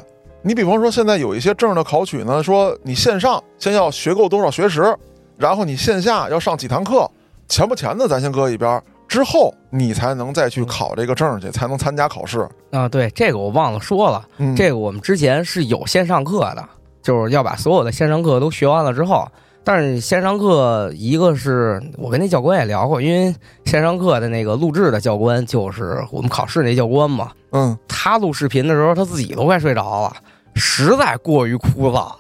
[0.43, 4.93] 你比方说现在有一些证的考取呢，说你线上先要学够多少学时，
[5.39, 7.09] 然后你线下要上几堂课，
[7.47, 12.49] 钱不钱的咱先搁一边儿，之后你才能再去考这个证去，才能参加考试。
[12.71, 14.27] 啊，对，这个我忘了说了。
[14.39, 16.67] 嗯，这个我们之前是有线上课的，
[17.03, 19.29] 就是要把所有的线上课都学完了之后，
[19.63, 23.35] 但是线上课一个是我跟那教官也聊过，因为
[23.67, 30.17] 线上课的那个录制的教官就是我们考试那教官嘛，嗯他录视频的时候他自己都快睡着了，
[30.55, 32.11] 实在过于枯燥，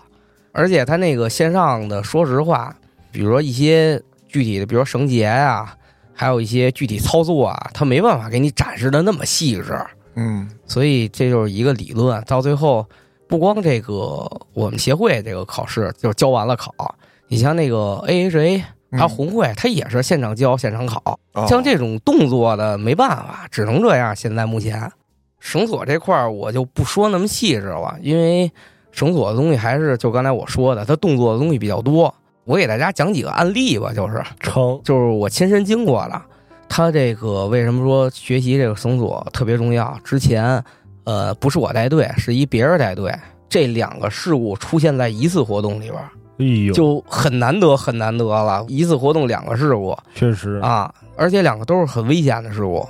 [0.52, 2.76] 而且他那个线上的，说实话，
[3.11, 5.74] 比如说一些具体的，比如说绳结呀、
[6.14, 9.79] 还有一些具体操作啊，他没办法给你展示的那么细致。
[10.14, 12.22] 嗯所以这就是一个理论。
[12.25, 12.87] 到最后，
[13.27, 16.75] 不光这个我们协会这个考试就教完了考，
[17.29, 21.18] 你像那个 AHA 还有红会，它也是现场教现场考。
[21.33, 24.14] 啊像这种动作的没办法，只能这样。
[24.14, 24.92] 现在目前
[25.40, 28.53] 绳索这块儿我就不说那么细致了，因为
[28.90, 32.14] 绳索的东西还是就刚才我说的，它动作的东西比较多。
[32.44, 36.20] 我给大家讲几个案例吧，就是成，就是我亲身经过的。
[36.68, 39.96] 他这个为什么说学习这个绳索特别重要？
[40.02, 40.62] 之前，
[41.05, 43.14] 呃，不是我带队，是一别人带队。
[43.48, 48.64] 这两个事故出现在一次活动里边儿，哎呦，就很难得，很难得了。
[48.66, 52.88] 一次活动两个事故确实，啊，而且两个都是很危险的事故。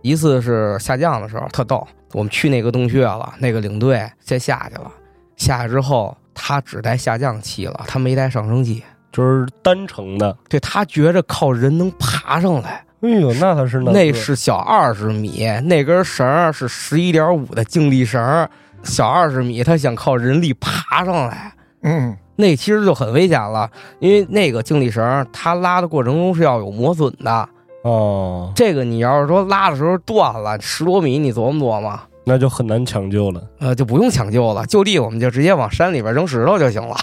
[0.00, 4.90] 一次是下降的时候特逗，我们去那个洞穴了，那个领队先下去了，
[5.36, 8.82] 下去之后他只带下降器了，他没带上升器。
[9.12, 10.36] 就是单程的。
[10.48, 18.48] 对他觉着靠人能爬上来，哎呦，那他是难那是小二十米，那根绳是十一点五的静力绳，
[18.82, 22.16] 小二十米，他想靠人力爬上来，嗯。
[22.36, 27.48] 那其实就很危险了，因为那个静力绳儿它拉的过程中是要有磨损的，
[27.82, 33.42] 哦，这个你要是说拉的时候断了十多米，你琢磨琢磨，那就很难抢救了。
[33.58, 36.96] 呃，就不用抢救了，就地我们就直接往山里边扔石头就行了。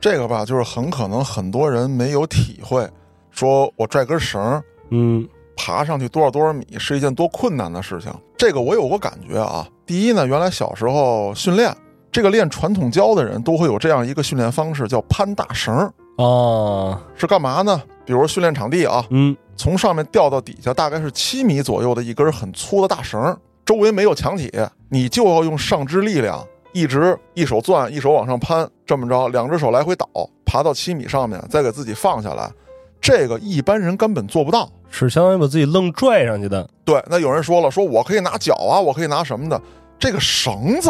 [0.00, 2.88] 这个吧，就是很可能很多人没有体会，
[3.30, 5.26] 说我拽根绳儿，嗯，
[5.56, 8.12] 爬上去多少多少米是一件多困难的事情。
[8.36, 11.74] 这个我有过感觉啊，第一呢，原来小时候训练
[12.12, 17.82] 这个练传统跤的人都会有这样一个训练方式，叫攀大绳儿，啊，是干嘛呢？
[18.04, 24.50] 比如训练场地啊，嗯，从上面掉到底下大概是七米左右的一根很粗的大绳儿，周围没有墙体，
[24.88, 30.08] 你就要用上肢力量，一直一手攥，一手往上攀，这么着，两只手来回倒，
[30.44, 32.48] 爬到七米上面，再给自己放下来。
[33.00, 34.70] 这个一般人根本做不到。
[34.88, 36.66] 是相当于把自己愣拽上去的。
[36.84, 39.60] 对，那有人说了，说我可以拿脚啊，我可以拿什么的，
[39.98, 40.88] 这个绳子，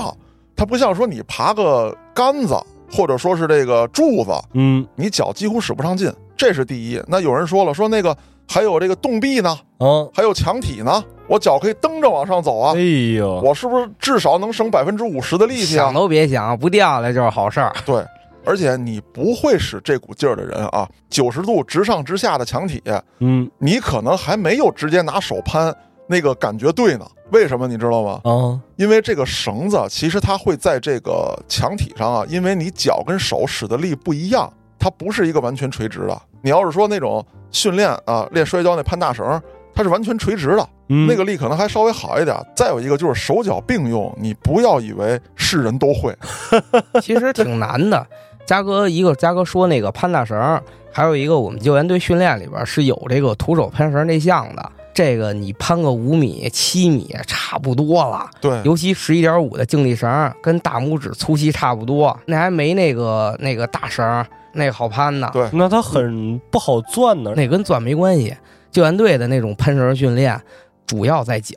[0.55, 2.55] 它不像说你爬个杆子，
[2.93, 7.03] 或者说是这个柱子，嗯你脚几乎使不上劲，这是第一。
[7.09, 8.15] 那有人说了，说那个
[8.47, 12.81] 还有这个洞壁呢，嗯，还有墙体呢，我脚可以蹬着往上走啊哎，
[13.17, 15.95] 呦，我是不是至少能省百分之五十的力气啊想？
[15.95, 17.73] 都别想，不掉下来就是好事儿。
[17.85, 18.05] 对，
[18.45, 22.83] 而且你不会使这股劲儿的人啊，九十度直上直下的墙体，
[23.21, 25.75] 嗯你可能还没有直接拿手攀
[26.07, 27.07] 那个感觉对呢。
[27.33, 28.21] 为什么你知道吗？
[28.23, 36.17] 啊，因为这个绳子其实它会在这个墙体上啊，因为你脚跟手使的力不一样，它不是一个完全垂直的。
[36.41, 39.43] 你要是说那种训练啊，练摔跤那攀大绳，
[39.77, 42.35] 它是完全垂直的，嗯那个力可能还稍微好一点。
[42.57, 46.17] 再有一个就是手脚并用，你不要以为是人都会。
[47.03, 48.05] 其实挺难的。
[48.47, 54.73] 嘉哥一个嘉哥说那个攀大绳儿，还有一个我们救援队训练里边是有这个徒手攀绳这项的。
[54.95, 65.29] 这个你攀个五米、七米差不多了，对，尤其十一点五的静力绳，跟大拇指粗细差不多，那还没那个那个大绳那个好攀呢。
[65.35, 67.35] 对那它很不好钻呢。
[67.37, 68.35] 那跟钻没关系。
[68.71, 70.41] 救援队的那种喷绳训练，
[70.87, 71.55] 主要在脚。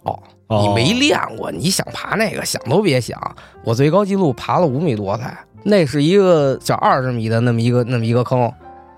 [0.47, 3.19] 哦你没练过，你想爬那个想都别想。
[3.63, 8.51] 我最高纪录爬了五米多才，那是一个小二十米的那么一个那么一个坑，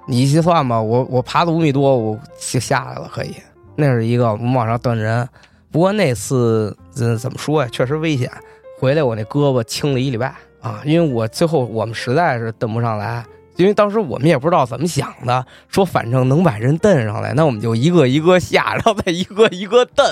[0.08, 3.36] 你一算吧，我我爬了五米多，我就下来了，可以。
[3.76, 5.28] 那是一个我们往上蹬人，
[5.70, 8.32] 不过那次嗯怎么说呀，确实危险。
[8.80, 13.26] 回来我那胳膊青了一礼拜啊，因为我最后我们实在是蹬不上来。
[13.62, 20.06] 因为当时我们也不知道怎么想的，说反正能把人蹬上来，那我们就一个一个下，然后再一个一个蹬。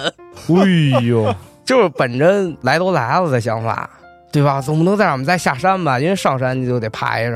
[0.55, 1.33] 哎呦，
[1.65, 3.89] 就是本着来都来了的想法，
[4.31, 4.61] 对吧？
[4.61, 5.99] 总不能再让我们再下山吧？
[5.99, 7.35] 因为上山你就得爬一阵。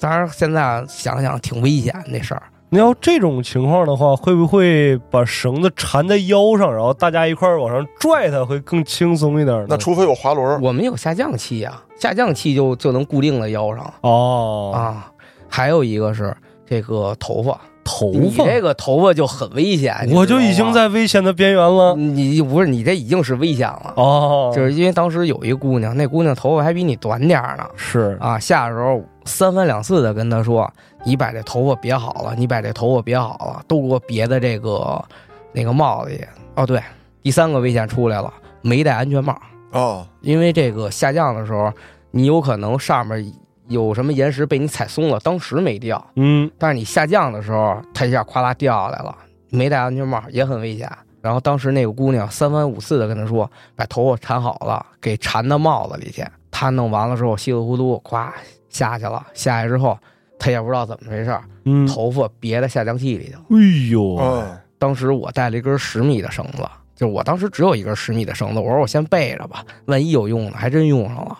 [0.00, 2.42] 当然，现在想想挺危险那事儿。
[2.74, 9.66] 那要这种情况的话，会不会把绳子缠在腰上，然后大家一块儿往上拽它，会更轻松一点呢？
[9.68, 15.11] 那除非有滑轮，我们有下降器啊，下降器就就能固定在腰上哦，啊。
[15.52, 16.34] 还有一个是
[16.64, 21.94] 这个头发，头你发，这个头发就很危险，你我就已经吗在危险的边缘了。
[21.94, 27.64] 你不是你这已经是危险了，哦，就是因为当时有一姑娘，那姑娘头发还比你短点儿呢。
[27.76, 28.16] 是。
[28.18, 30.68] 啊，下的时候三番两次的跟她说
[31.04, 35.04] ：“你把这头发别好了，你把这头发别好了，都给我别在这个
[35.52, 36.24] 那个帽子里。”
[36.56, 36.80] 哦，对，
[37.22, 39.36] 第三个危险出来了，没戴安全帽，
[39.72, 41.70] 哦，因为这个下降的时候，
[42.10, 43.32] 你有可能上面
[43.72, 49.16] 有什么岩石被你踩松了，当时没掉，嗯，但是你下降的时候，它一下咵啦掉下来了，
[49.50, 50.90] 没戴安全帽也很危险。
[51.20, 56.24] 然后当时那个姑娘三番五次的跟他说，把头发缠好了，给缠到帽子里去。
[56.50, 58.28] 他弄完了之后，稀里糊涂咵
[58.68, 59.24] 下去了。
[59.32, 59.96] 下去之后，
[60.38, 63.40] 他也不知道怎么回事儿，嗯，头发别在下降器里头。
[63.56, 66.62] 哎呦，嗯，当时我带了一根十米的绳子，
[66.96, 71.31] 就是我当时只有一根十米的绳子，我说我先备着吧，万一有用呢，还真用上了。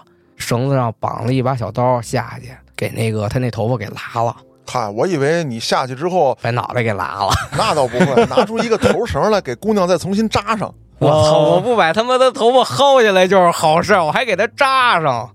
[0.53, 4.37] 绳子上绑了一把小刀下去，给那个他那头发给拉了，
[4.67, 7.31] 嗨，我以为你下去之后，把脑袋给拉了。
[7.57, 10.71] 那倒不会，拿出一个头绳来给姑娘再重新扎上。
[10.99, 11.39] 我操！
[11.39, 15.31] 哦我不把他妈的头发薅下来就是好事儿，我还给他扎上。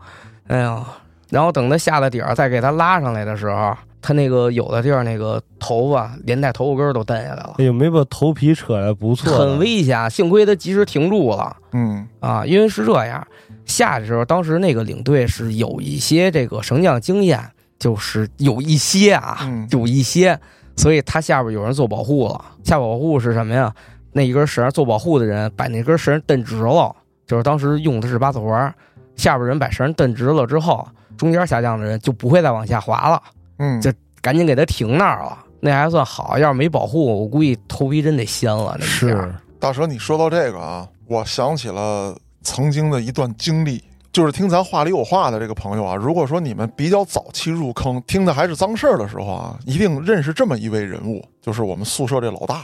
[0.50, 0.86] 哎呀，
[1.32, 9.58] 然后等他下了底儿，再给他拉上来的时候，他那个有的地儿那个头发连带头发根儿都蹬下来了，哎呦，没把头皮扯来，不错，很。
[9.58, 10.10] 危险。
[10.12, 13.28] 幸亏他及时停住了嗯，啊，因为是这样，
[13.68, 17.40] 下的时候，当时那个领队是有一些这个绳降经验，
[17.78, 20.40] 就是有一些啊，嗯有一些，
[20.76, 22.44] 所以他下边有人做保护了。
[22.64, 23.72] 下保护是什么呀？
[24.12, 26.96] 那一根绳做保护的人把那根绳蹬直了，
[27.28, 28.74] 就是当时用的是八字环，
[29.16, 33.22] 下边人把绳蹬直了之后，中间下降的人就不会再往下滑了，
[33.60, 35.38] 嗯，就赶紧给他停那儿了。
[35.60, 38.76] 那还算好，要是没保护，我估计头皮真得掀了。
[38.80, 42.16] 那是，大蛇，你说到这个啊，我想起了
[42.48, 43.84] 曾经的一段经历，
[44.14, 52.64] 就是听咱话里有话的这个朋友啊，如果说你们比较早期入坑，听的还是脏事儿的时候啊，一定认识这么一位人物，就是我们宿舍这老大。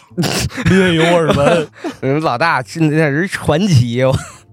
[0.70, 1.68] 略有耳闻。
[2.00, 4.02] 嗯老大是那是传奇，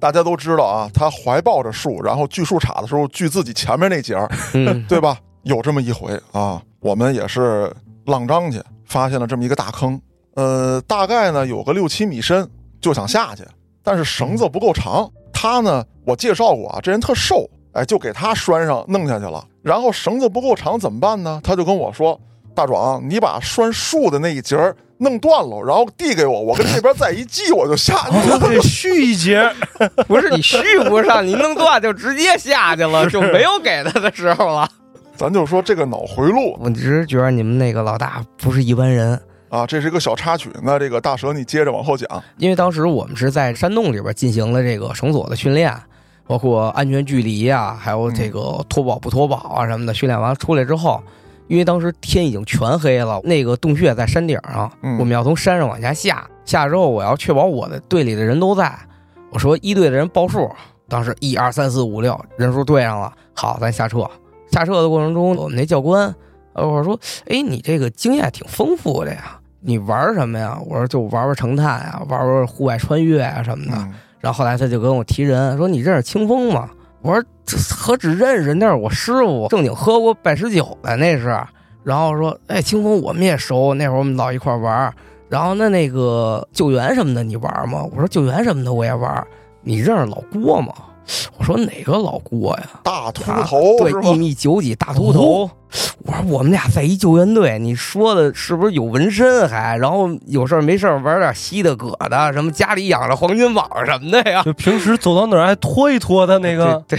[0.01, 5.17] 大家都知道啊，他怀抱着树，然后锯树杈的时候锯自己前面那节儿，嗯，对吧？
[5.45, 7.73] 有这么一回啊，我们也是
[8.07, 10.01] 浪张去，发现了这么一个大坑。
[10.35, 12.49] 呃，大概呢有个六七米深，
[12.81, 13.45] 就想下去，
[13.85, 15.09] 但是绳子不够长。
[15.41, 19.43] 他呢，我介绍过啊，这人特瘦，哎，就给他拴上弄下去了。
[19.63, 21.41] 然后绳子不够长怎么办呢？
[21.43, 22.21] 他就跟我说
[22.55, 28.39] ：“大壮，你把拴树的那一节儿弄断了，然后递给我，我跟这边再一系，我就下去了。
[28.43, 29.51] 我 得续一节，
[30.07, 34.69] 不是你续不上，你弄断就直接下去了，就没有给他的时候了。
[35.17, 39.19] 咱就说这个脑回路我只是觉得你们那个老大不是一般人，
[39.51, 40.49] 啊，这是一个小插曲。
[40.63, 42.09] 那这个大蛇，你接着往后讲。
[42.39, 45.77] 因为当时我们是在山洞里边进行了这个绳索的训练，
[46.27, 49.93] 包括安全距离啊，还有这个脱保不脱保啊什么的。
[49.93, 51.03] 训练完出来之后，
[51.49, 56.25] 因为当时天已经全黑了，那个洞穴在山顶上，嗯我们要从山上往下下。
[56.45, 58.73] 下之后，我要确保我的队里的人都在。
[59.31, 60.49] 我说一队的人报数，
[60.89, 64.09] 当时一二三四五六人数对上了，好，咱下撤。
[64.51, 66.13] 下撤的过程中，我们那教官，
[66.55, 70.59] 呃，我说，哎，你这个经验挺丰富的呀，你玩什么呀？
[70.67, 73.73] 我说就玩玩成探啊，玩玩户外穿越啊什么的。
[73.77, 76.69] 嗯然后后来他就跟我提人说：“你认识清风吗？”
[77.01, 81.43] 我说：“这何止认识，那是我师傅，正经喝过拜师酒的那是。”
[81.83, 84.93] 然后说：“哎，清风我们也熟，那会儿我们老一块儿玩儿。
[85.31, 89.27] 然后那那个救援什么的你玩吗？”我说：“救援什么的我也玩。
[89.63, 90.75] 你认识老郭吗？”
[91.39, 94.19] 我说：“哪个老郭呀？”大秃啊头对一？
[94.19, 95.51] 米九几大秃头。
[96.05, 99.77] 我说我们俩在一救援队，你说的是不是有纹身还？
[99.77, 104.43] 然后有事儿没事儿玩点稀的葛的，什么家里养着黄金蟒什么的呀？
[104.43, 106.99] 就平时走到哪儿还拖一拖他那个， 对，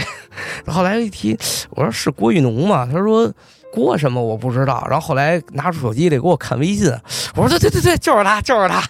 [0.64, 0.72] 对。
[0.72, 1.36] 后来一提，
[1.70, 2.88] 我说是郭玉农吗？
[2.90, 3.30] 他说
[3.72, 4.86] 郭什么我不知道。
[4.88, 6.90] 然后后来拿出手机来给我看微信，
[7.34, 8.82] 我说对对对对，就是他，就是他。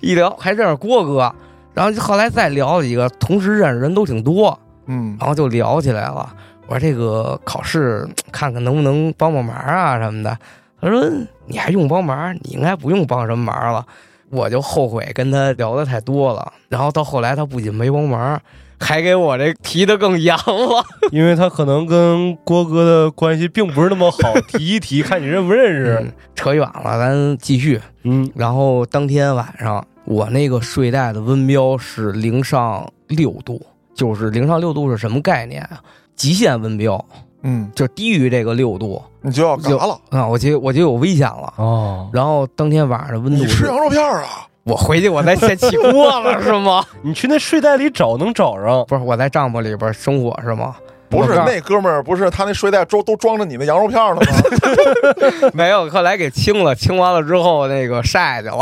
[0.00, 1.30] 一聊还认识郭哥，
[1.74, 6.28] 然后后来再聊几个，同时认识人都挺多，嗯然后就聊起来了。
[6.66, 10.36] 我说这个考试看看能不能帮帮忙啊什么的。
[10.80, 11.08] 他说
[11.46, 12.34] 你还用帮忙？
[12.42, 13.86] 你应该不用帮什么忙了。
[14.30, 16.52] 我就后悔跟他聊的太多了。
[16.68, 18.40] 然后到后来他不仅没帮忙，
[18.80, 20.84] 还给我这提的更严了。
[21.12, 25.98] 因为他可能跟郭哥的关系并不是那么好，提一提看你认不认识。
[26.02, 27.80] 嗯，扯远了，咱继续。
[28.02, 33.64] 嗯，然后当天晚上，我那个睡袋的温标是零上六度，
[33.96, 35.80] 就是零上六度是什么概念啊？
[36.14, 37.04] 极限温标，
[37.42, 39.98] 嗯，就低于这个六度你就要嘎了。
[40.10, 41.52] 啊，我就我就有危险了。
[41.56, 44.46] 哦，然后当天晚上的温度，你吃羊肉片儿啊？
[44.64, 46.84] 我回去我再先起锅了 是吗？
[47.02, 48.84] 你去那睡袋里找能找着。
[48.86, 50.76] 不是我在帐篷里边生火是吗？
[51.08, 55.50] 不是那哥们儿，不是他那睡袋装都装着你那羊肉片儿呢吗？
[55.54, 58.60] 没有，后来给清了，清完了之后那个晒去了。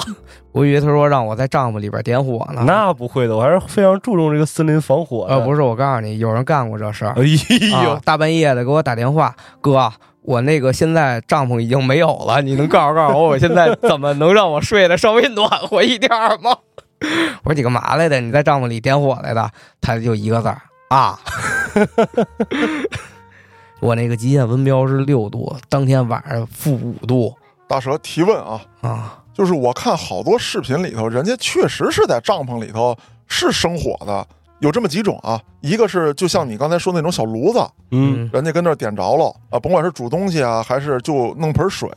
[0.52, 2.62] 我以为他说让我在帐篷里边点火呢。
[2.66, 5.34] 那不会的，我还是非常注重这个森林防火的。
[5.34, 7.12] 呃，不是，我告诉你，有人干过这事儿。
[7.16, 7.22] 哎
[7.82, 16.56] 呦啊，，大半夜的给我打电话，哥，我那个现在帐篷已经没有了，你能告诉告诉我，我现在怎么能让我睡得稍微暖和一点儿吗？
[17.42, 18.20] 我说你干嘛来的？
[18.20, 19.50] 你在帐篷里点火来的？
[19.80, 20.60] 他就一个字儿
[20.94, 21.18] 啊。
[23.80, 27.34] 我那个极限温标是六度，当天晚上负五度
[27.66, 29.20] 大蛇提问啊，啊。
[29.34, 34.24] 就是我看好多视频里头，人家确实是在帐篷里头是生火的，
[34.60, 37.58] 有这么几种啊，一个是就像你刚才说那种小炉子，
[37.90, 41.90] 嗯，人家跟那儿点着了啊，甭管是煮东西啊，还是就弄盆水，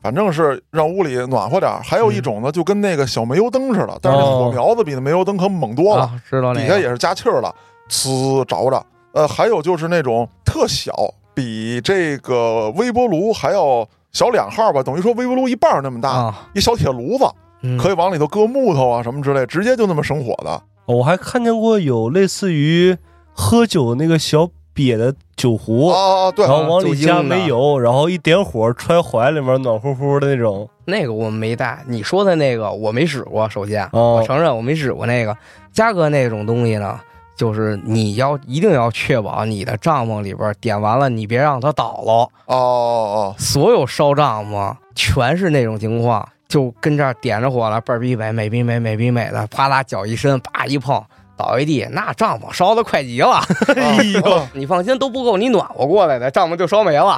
[0.00, 1.78] 反正是让屋里暖和点儿。
[1.84, 7.54] 还有一种呢，就跟那个小煤油灯似的，但是那火苗子比那煤油灯可猛多了，啊，知道那个底下也是加气儿了，
[7.88, 8.84] 呲着着。
[9.12, 10.92] 呃，还有就是那种特小，
[11.34, 17.24] 比这个微波炉还要小两号吧，等于说微波炉一半那么大，啊，一小铁炉子，
[17.62, 20.50] 嗯可以往里头搁木头啊什么之类，直接就那么生火的。
[20.84, 22.96] 哦我还看见过有类似于
[23.32, 30.68] 喝酒那个小瘪的酒壶，啊啊，对然，后往里加煤油，然后一点火揣怀里面，暖乎乎的那种。
[30.84, 33.48] 那个我没带，你说的那个我没使过。
[33.48, 35.36] 首先，哦我承认我没使过那个。
[35.72, 36.98] 嘉哥那种东西呢，
[37.38, 42.12] 就是你要一定要确保你的帐篷里边点完了，你别让它倒了。
[42.44, 51.02] 哦哦哦所有烧帐篷全是那种情况，就跟这儿点着火了，倍儿逼美，美逼美，美逼美的，啪啦脚一伸，啪一碰。
[51.36, 53.40] 倒一地，那帐篷烧的快极了。
[54.54, 57.16] 你放心，都不够你暖和过来的，帐篷就烧没了。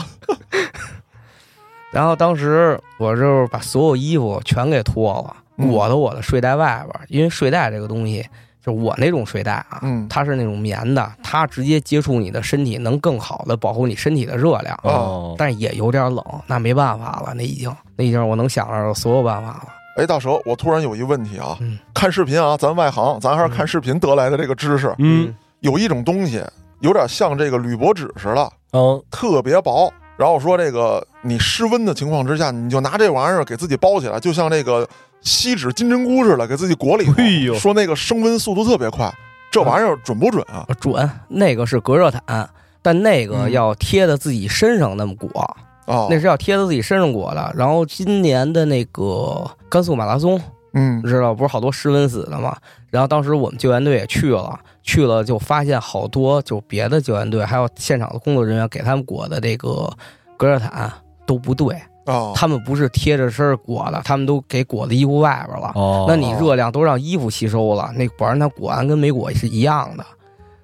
[1.91, 8.29] 然后当时我就是把所有衣服全给脱了，嗯裹到我的睡袋外边儿，因为睡袋这个东西，
[8.65, 19.65] 就我那种睡袋啊，嗯它是那种棉的，它直接接触你的身体，能更好的保护你身体的热量，哦，但是也有点冷，那没办法了，那已经那已经我能想到所有办法了。
[19.97, 24.95] 哎，大蛇，我突然有一问题啊，嗯看视频啊，咱外行，咱还是看视频得来的这个知识。
[24.99, 26.43] 嗯有一种东西
[26.81, 29.93] 有点像这个铝箔纸似的，嗯，特别薄。
[30.17, 34.87] 然后说这个你失温的情况之下，你就拿这玩意儿给自己包起来，就像这个
[35.23, 39.12] 锡纸金针菇似的给自己裹里头哎，呦说那个升温速度特别快，
[39.51, 40.66] 这玩意儿准不准啊？
[40.81, 42.49] 准，那个是隔热毯，
[42.83, 45.57] 但那个嗯要贴在自己身上那么裹，
[45.87, 47.53] 哦，那是要贴在自己身上裹的。
[47.57, 50.41] 然后今年的那个甘肃马拉松，
[50.73, 52.57] 嗯知道不是好多失温死的吗？
[52.89, 59.89] 然后当时我们救援队也去了，去了就发现好多就别的救援队还有现场的工作人员给他们裹的这个
[60.37, 60.91] 隔热毯
[61.27, 61.81] 都不对，
[62.11, 65.73] 哦，他们不是贴着身裹的，他们都给裹在衣服外边了。
[65.75, 70.05] 哦那你热量都让衣服吸收了，那果然它裹完跟没裹是一样的。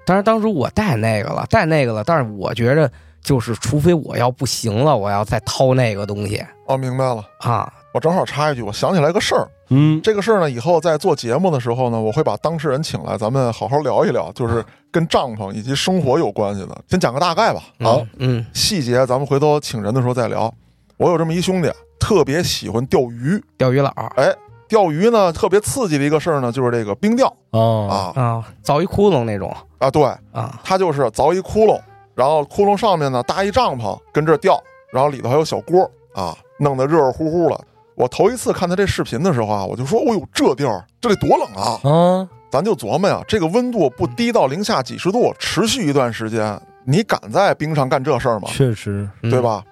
[0.05, 2.91] 当然，当时我带那个了，带那个了，但是我觉着
[3.23, 7.25] 就是，除非我要不行了，我要再掏那个东西哦，明白了。
[7.41, 7.73] 啊。
[7.93, 9.49] 我正好插一句，我想起来个事儿。
[9.71, 16.77] 嗯这个事儿呢，以后在做节目的时候呢，我会把当事人请来，咱们好好聊一聊，就是跟帐篷以及生活有关系的。
[16.89, 17.63] 先讲个大概吧。
[17.81, 20.53] 好，嗯，细节咱们回头请人的时候再聊。
[20.99, 23.43] 我有这么一兄弟，特别喜欢钓鱼。
[23.59, 24.35] 钓鱼佬哎，
[24.67, 31.79] 钓鱼呢，特别刺激的一个事儿呢，就是这个冰钓啊啊啊，凿一窟窿那种啊，对，啊，他就是凿一窟窿，
[32.15, 34.59] 然后窟窿上面呢搭一帐篷，跟这儿钓，
[34.91, 37.61] 然后里头还有小锅啊，弄得热热乎乎的。
[37.95, 48.49] 我头一次看他这视频的时候啊，我就说：“哦呦，这地儿这得多冷啊！”啊咱就琢磨呀，这个温度不低到零下几十度，持续一段时间，你敢在冰上干这事儿吗？
[48.49, 49.41] 确实，嗯对？
[49.41, 49.63] 吧？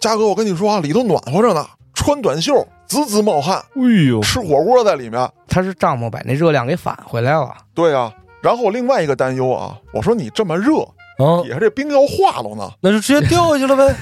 [0.00, 5.30] 他说：“嘉哥，我跟你说啊，里头暖和着呢，穿短袖，滋滋冒汗，哎呦，吃火锅在里面。
[5.46, 7.52] 他是帐篷把那热量给返回来了。
[7.74, 10.80] 对呀、然后我另外一个担忧啊，我说你这么热，
[11.18, 12.70] 啊底，下这冰要化了呢。
[12.80, 13.94] 那就直接掉下去了呗。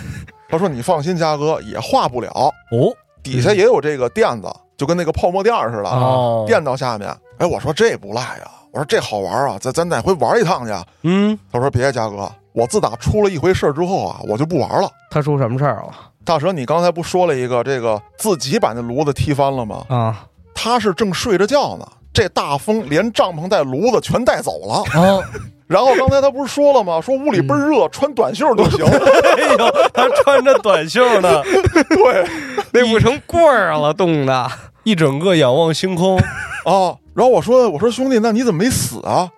[0.49, 2.31] 他说你放心，嘉哥也化不了，
[2.71, 7.09] 哦底下也有这个垫子，就跟那个泡沫垫儿似的，哦，垫到下面。
[7.39, 10.73] 哎，我说这不赖呀，我说这好玩啊，咱咱哪回玩一趟去？
[11.03, 14.91] 嗯他说别，嘉哥，我自打出了一回事儿之后啊，我就不玩了。
[15.11, 15.91] 他出什么事儿了
[16.25, 19.85] 大蛇，你刚才不说了一个这个自己把那炉子踢翻了吗？
[19.89, 20.27] 啊？
[20.55, 24.83] 他是正睡着觉呢，这大风连帐篷带炉子全带走了。
[25.01, 25.23] 啊，
[25.69, 27.01] 然后刚才他不是说了吗？
[27.01, 28.85] 说屋里倍儿热，穿短袖都行。
[28.85, 31.43] 哎呦，他穿着短袖呢，
[31.89, 32.27] 对
[32.73, 34.51] 那不成棍儿了，冻的。
[34.83, 36.17] 一整个仰望星空。
[36.65, 39.31] 啊，然后我说我说兄弟，那你怎么没死啊？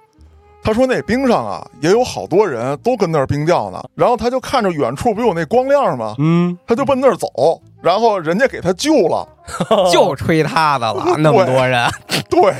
[0.62, 6.14] 他说那冰上啊也有好多人都跟那儿冰钓呢，然后他就看着远处不有那光亮吗？
[6.18, 7.26] 嗯，他就奔那儿走，
[7.82, 9.26] 然后人家给他救了。
[9.92, 11.90] 就吹他的了， 那么多人。
[12.28, 12.40] 对，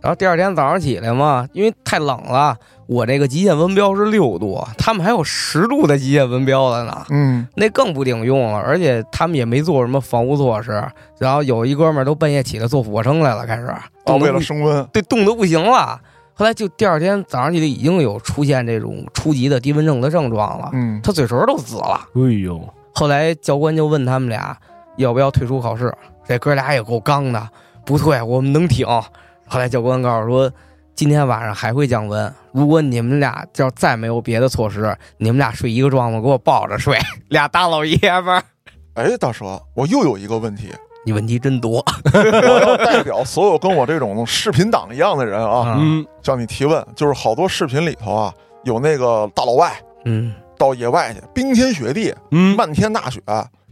[0.00, 2.56] 然后第二天早上起来嘛，因为太冷了，
[2.86, 8.58] 我这个极限温标是六度，他们还有十度的极限温标的呢，嗯，那更不顶用了。
[8.58, 10.82] 而且他们也没做什么防护措施。
[11.18, 13.72] 然后有一哥们儿都半夜起来做俯卧撑来了，开始
[14.06, 16.00] 哦，为了升温，对冻得不行了。
[16.34, 22.00] 后来就第二天早上起来已经有出现这种初级的低温症的症状了，嗯，他嘴唇都紫了。
[22.14, 22.60] 哎呦，
[22.94, 24.56] 后来教官就问他们俩
[24.96, 25.94] 要不要退出考试，
[26.26, 27.48] 这哥俩也够刚的，
[27.84, 28.86] 不退，我们能挺。
[28.86, 30.50] 后来教官告诉说，
[30.94, 38.42] 今天晚上还会降温，如果你们俩要再没有别的措施，你们俩睡一个帐篷，给我抱着睡， 俩大老爷们儿。
[38.94, 40.68] 哎，大蛇，我又有一个问题，
[41.06, 41.82] 你问题真多。
[42.12, 45.76] 我要代表所有跟我这种视频党一样的人啊，啊！
[45.80, 46.06] 嗯。
[46.22, 48.34] 向你提问，就是好多视频里头啊，
[48.64, 49.72] 有那个大老外
[50.04, 50.34] 嗯。
[50.58, 53.20] 到野外去，冰天雪地，嗯，漫天大雪，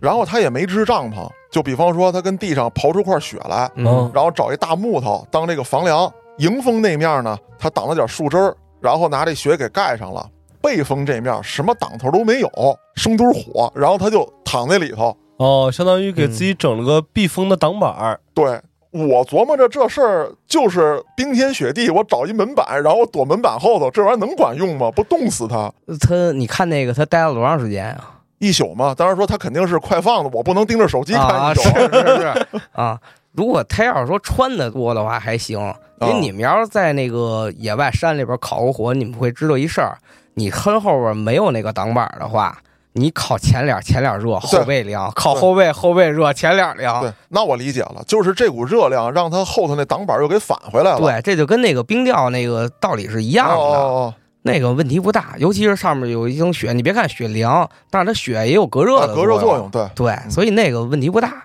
[0.00, 4.10] 然后他也没支帐篷，就比方说他跟地上刨出块雪来，嗯。
[4.14, 6.10] 然后找一大木头当这个房梁，
[6.40, 10.26] 迎风那面呢，他挡了点树枝儿，然后拿这雪给盖上了。
[10.62, 12.50] 背风这面什么挡头都没有，
[12.94, 15.14] 生堆火，然后他就躺在里头。
[15.36, 18.18] 哦，相当于给自己整了个避风的挡板儿。
[18.34, 18.58] 对
[18.90, 24.90] 我琢磨着这事儿就是冰天雪地，我找一门板，然后我躲门板后头，这玩意儿能管用吗？
[24.90, 25.70] 不冻死他
[26.00, 28.94] 他你看那个他待了多长时间啊、一宿嘛？
[28.94, 31.62] 当然说他肯定是快放的，我不能盯着手机看啊，一宿。
[31.62, 32.98] 是是是啊。
[33.32, 35.58] 如果他要是说穿的多的话还行，
[36.00, 39.98] 因为啊你们要是在那个野外山里边烤过火，你们会知道一事儿：
[40.34, 42.58] 你身后边没有那个挡板的话，
[42.92, 47.00] 你烤前脸前脸热，后背凉；烤后背后背热，前脸凉。
[47.00, 50.98] 对，那我理解了，就是这股热量让它后头那挡板又给返回来了。
[50.98, 61.44] 对，这就跟那个冰钓那个道理是一样的，哦哦那个问题不大，尤其是上面有一层雪，你别看雪凉，但是它雪也有隔哦，热的啊隔热作作用，对，对，所以那个问题不大。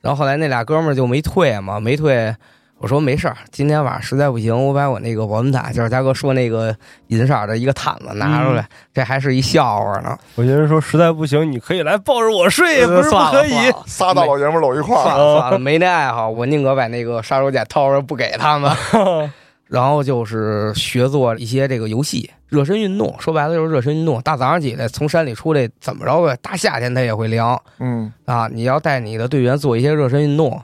[0.00, 2.34] 然后后来那俩哥们儿就没退嘛，没退。
[2.80, 6.74] 我说没事儿，今天晚上实在不行，我把我那个保温毯，就是嘉哥说那个
[7.08, 10.16] 银色的一个毯子拿出来，这还是一笑话呢。
[10.34, 13.52] 我寻思说，实在不行，你可以来抱着我睡，不是不可以。
[13.84, 18.72] 仨大老爷们儿搂一块算儿，了算了，没那爱好，我宁可把那个杀手锏掏出来不给他们。
[19.68, 24.20] 然后就是学做一些这个游戏热身运动，说白了就是热身运动。
[24.22, 26.34] 大早上起来从山里出来，怎么着吧？
[26.42, 28.48] 大夏天它也会凉嗯啊！
[28.50, 30.60] 你要带你的队员做一些热身运动，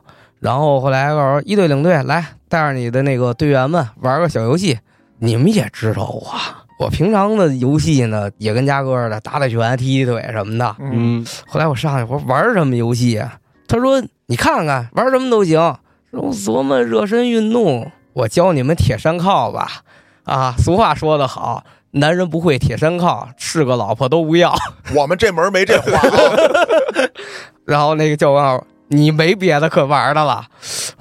[0.46, 4.78] 然后后来告诉一队领队来带着你的那个队员们玩个小游戏。
[5.18, 6.24] 你们也知道我，
[6.78, 10.76] 我平常的游戏呢也跟家哥似的打打拳、踢踢腿什么的。
[10.78, 13.38] 嗯，嗯，后来我上去我说玩什么游戏啊？
[13.66, 15.58] 他说你看看玩什么都行。
[16.12, 19.68] 我琢磨热身运动，我教你们铁山靠吧。
[20.22, 24.54] 啊，俗话说得好，男人不会铁山靠，是个老婆都不要。
[24.94, 26.10] 我们这门没这话啊。
[27.66, 30.46] 然后那个教官说你没别的可玩的了。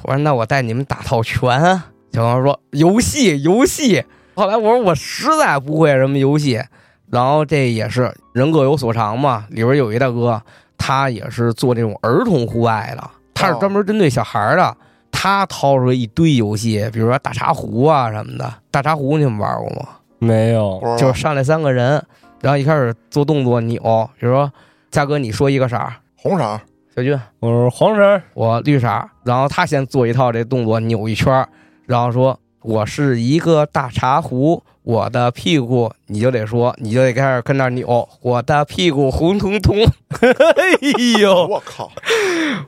[0.04, 1.82] 我说那我带你们打套拳。
[2.12, 4.04] 小王说游戏游戏。
[4.36, 6.62] 后来我说我实在不会什么游戏。
[7.12, 10.42] 然后这也是人各有所长嘛，里边有一大哥，
[10.78, 14.76] 他也是做这种儿童户外的，他是专门针对小孩儿的。
[15.12, 18.54] 他掏出了一堆游戏，比如说大茶壶啊什么的。
[18.72, 19.88] 大茶壶你们玩过吗？
[20.18, 22.04] 没有，就是上来三个人，
[22.42, 23.80] 然后一开始做动作扭，
[24.20, 24.52] 比如说
[24.90, 26.60] 嘉哥你说一个色儿，红色，
[26.96, 28.88] 小军我说黄色，我绿色，
[29.26, 31.46] 然后他先做一套这动作扭一圈，
[31.88, 39.76] 然后说我是一个大茶壶，我的屁股你就得说，你就得开始跟那扭，我的屁股红彤彤。
[40.22, 41.92] 哎呦，我靠，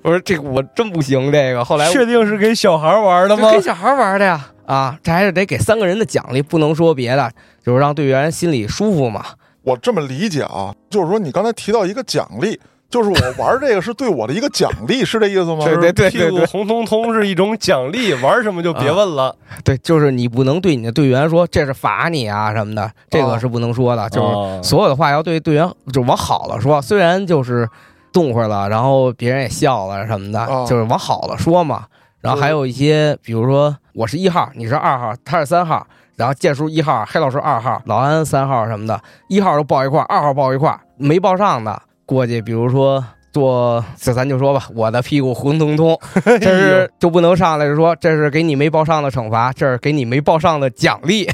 [0.03, 3.61] 我说这个我真不行，这个后来确定是给小孩玩的吗给？
[3.61, 4.47] 小孩玩的呀。
[4.65, 7.31] 啊，这还是得给三个人的奖励，不能说别的，
[7.63, 9.23] 就是让队员心里舒服嘛。
[9.63, 12.59] 我这么理解啊，就是说你刚才提到一个奖励，
[12.89, 15.65] 就是我玩这个是对我的一个奖励，是这意思吗？
[15.65, 19.35] 对对对屁股红彤彤是一种奖励，玩什么就别问了。
[19.63, 24.09] 对，就是你不能对你的队员说这是罚你啊什么的，这个哦是不能说的。
[24.09, 27.67] 就是哦所有的话要对队员就往好了说，虽然就是
[28.13, 31.85] 动会儿了，然后别人也笑了什么的，哦就是往好了说嘛。
[32.19, 35.85] 然后还有一些，比如说我是一号，你是二号，他是三号，
[36.15, 51.29] 然后剑叔一号，黑老师二号，老安三号什么的，一号都报一块儿，二号报一块儿，没报上的过去，比如说做，这咱就说吧，我的屁股红彤彤， 这是就不能上来就说这是给你没报上的惩罚，这是给你没报上的奖励。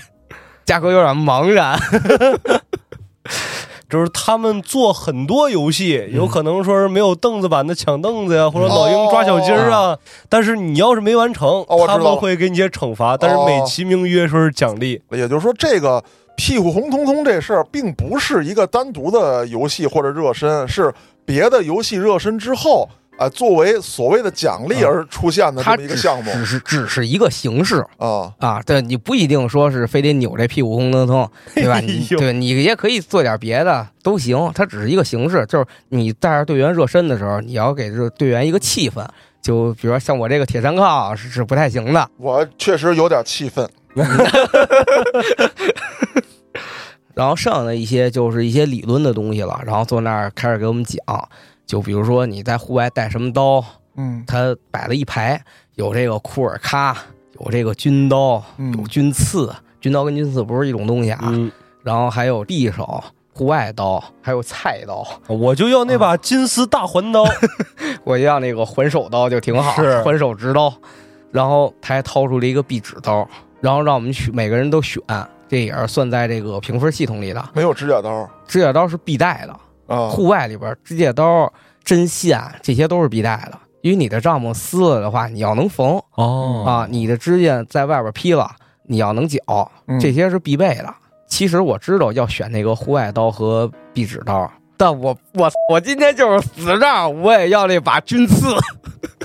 [0.65, 1.77] 价格有点茫然，
[3.89, 9.97] 就是他们做很多游戏，嗯有可能说是没有凳子版的抢凳子呀，或者老鹰抓小鸡儿啊。
[10.29, 15.01] 但是你要是没完成他们会给你一些惩罚，但是美其名曰说是奖励。
[15.11, 16.03] 也就是说，这个
[16.35, 20.93] 屁股红彤彤这事儿，并不是一个单独的游戏或者热身，是
[21.25, 28.33] 别的游戏热身之后，啊、作为所谓的奖励而出现的这么一个项目只是只是一个形式啊。
[28.39, 31.75] 啊，对你不一定说是非得扭这屁股红彤彤，对吧？
[31.77, 39.05] 哎你对你也可以做点别的都行，它只是一个形式，就是你带着队员热身的时候，你要给这队员一个气氛。
[39.41, 43.69] 就比如说像我这个铁山靠是是不太行的，我确实有点气愤。
[47.15, 50.97] 然后剩下的一些就是一些理论的东西了，然后坐那儿开始给我们讲，
[51.65, 53.63] 就比如说你在户外带什么刀，
[53.95, 55.39] 嗯他摆了一排，
[55.75, 56.95] 有这个库尔喀，
[57.39, 61.19] 有这个军刀，有嗯军刺，军刀跟军刺不是一种东西啊。
[61.25, 61.51] 嗯，
[61.83, 65.05] 然后还有匕首、户外刀，还有菜刀。
[65.27, 67.23] 我就要那把金丝大环刀。
[68.03, 70.73] 我要那个环手刀就挺好，是环手直刀。
[71.31, 73.27] 然后他还掏出了一个壁纸刀，
[73.63, 75.01] 然后让我们选，每个人都选，
[75.47, 77.41] 这也是算在这个评分系统里的。
[77.53, 78.29] 没有指甲刀。
[78.45, 79.55] 指甲刀是必带的，
[79.87, 80.09] 啊。
[80.09, 81.49] 户外里边指甲刀、
[81.81, 85.97] 针线这些都是必带的，因为你的帐篷撕了的话，你要能缝。
[86.15, 86.65] 哦。
[86.67, 88.51] 啊，你的指甲在外边劈了，
[88.85, 89.39] 你要能绞，
[89.87, 89.97] 嗯。
[89.97, 90.93] 这些是必备的。
[91.25, 98.53] 其实我知道要选那个户外刀和壁纸刀，但我我我今天就是死仗，我也要那把军刺，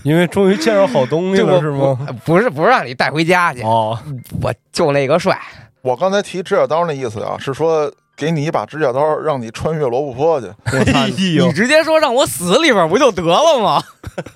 [0.09, 1.99] 因为终于见着好东西了，是吗？
[2.25, 3.99] 不是不是让你带回家去，哦，
[4.41, 5.39] 我就那个帅。
[5.83, 10.47] 我刚才提指甲刀那意思啊，是说给你一把指甲刀，让你穿越罗布泊去。
[11.45, 13.83] 你直接说让我死里边不就得了吗？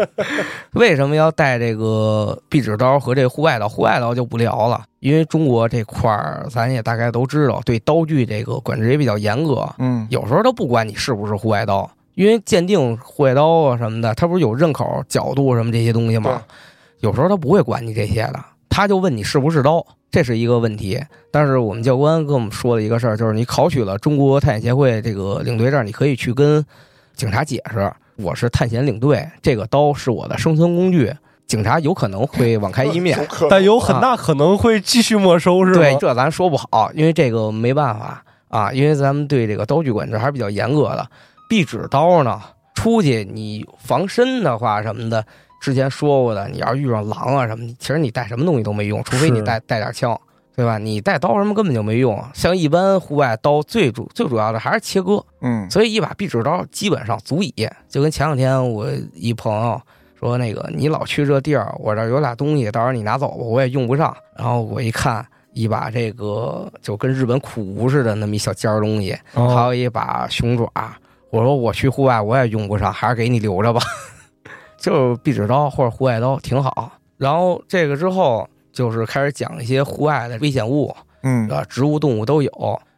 [0.74, 3.68] 为什么要带这个壁纸刀和这户外刀？
[3.68, 9.68] 户外刀就不聊了，因为中国这块儿咱也大概都知道，对刀具这个管制也比较严格。
[9.78, 16.42] 嗯有时候都不管你是不是户外刀，因为鉴定户外刀啊什么的，它不是有刃口、角度什么这些东西吗？
[17.00, 18.38] 有时候他不会管你这些的，
[18.68, 21.02] 他就问你是不是刀，这是一个问题。
[21.30, 26.64] 但是我们教官跟我们说的一个事儿，就是你考取了中国探险协会这个领队证，你可以去跟
[27.16, 31.12] 警察解释，我是探险领队，这个刀是我的生存工具。
[31.46, 33.18] 警察有可能会网开一面
[33.50, 35.80] 但有很大可能会继续没收，是吧？
[35.80, 41.06] 对，这咱说不好，因为这个没办法啊，因为咱们对这个刀具管制还是比较严格的。
[41.52, 42.40] 壁纸刀呢，
[42.74, 45.22] 出去你防身的话什么的，
[45.60, 50.18] 之前说过的，你要是遇上狼啊什么，其实你带什么东西都没用，除非你带带点枪
[50.56, 50.78] 对吧？
[50.78, 52.18] 你带刀什么根本就没用。
[52.32, 57.54] 像一般户外刀，最主最主要的还是切割，嗯所以一把壁纸刀基本上足以。
[57.86, 59.78] 就跟前两天我一朋友
[60.18, 64.16] 说，那个你老去这地儿，我这儿有俩东西，到时候你拿走吧，我也用不上。
[64.38, 65.22] 然后我一看，
[65.52, 70.70] 一把这个就跟日本苦无似的那么一小尖儿东西，还哦，有一把熊爪。
[71.32, 73.80] 我说我去户外我也用不上，还是给你留着吧。
[74.76, 76.92] 就是壁纸刀或者户外刀挺好。
[77.16, 82.50] 然后这个之后就是开始讲一些户外的危险物，嗯啊，植物、动物都有。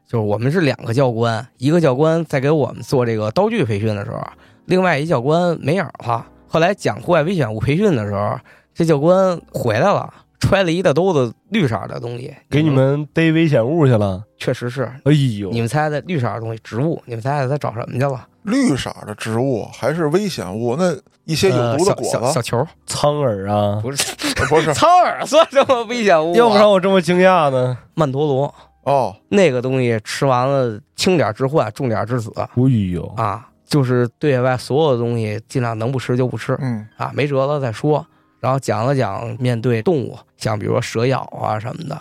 [0.05, 4.20] 就是我们是两个教官，一个教官在给我们做这个刀具培训的时候，
[4.64, 6.26] 另外一教官没影儿了。
[6.49, 8.37] 后来讲户外危险物培训的时候，
[8.74, 10.12] 这教官回来了，
[10.45, 14.22] 揣了一大兜子绿色的东西，给你们逮危险物去了。
[14.38, 14.84] 确实是。
[15.05, 18.26] 哎呦你，们猜猜绿色的东西，植物，你们猜猜他找什么去了？
[18.42, 20.76] 绿色的植物还是危险物？
[20.76, 23.80] 那一些有毒的呃、果小小球，苍耳啊！
[23.82, 26.36] 不是呃不是苍耳算什么危险物、啊？
[26.36, 27.78] 要不然我这么惊讶呢？
[27.95, 32.47] 曼陀罗哦，那个东西吃完了，轻点致患，重点致死哎
[32.92, 33.49] 呦，啊！
[33.66, 38.07] 就是对外所有的东西，尽量能不吃就不吃嗯啊，没辙了再说。
[38.45, 41.99] 然后讲了讲面对动物，像比如说蛇咬啊什么的，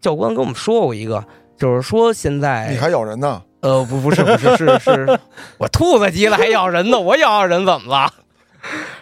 [0.00, 1.24] 教官跟我们说过一个，
[1.56, 3.40] 就是说现在你还咬人呢？
[3.60, 5.20] 呃不不是不是是是，
[5.56, 8.12] 我兔子急了还咬人呢，我咬咬人怎么了？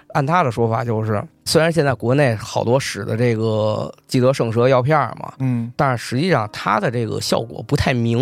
[0.09, 8.19] 按他的说法就是，虽然现在国内好多使的这个积德圣蛇药片嘛，嗯但是实际上它的这个效果不太明，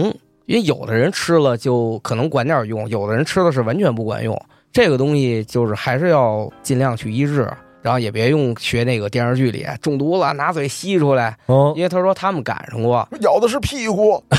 [0.47, 4.41] 因为有的人吃了就可能管点用，有的人吃的是完全不管用。
[4.73, 7.51] 这个东西就是还是要尽量去医治，
[7.83, 14.39] 然后也别用学那个电视剧里中毒了拿嘴吸出来，哦，因为他说他们赶上过，咬的是屁股，哎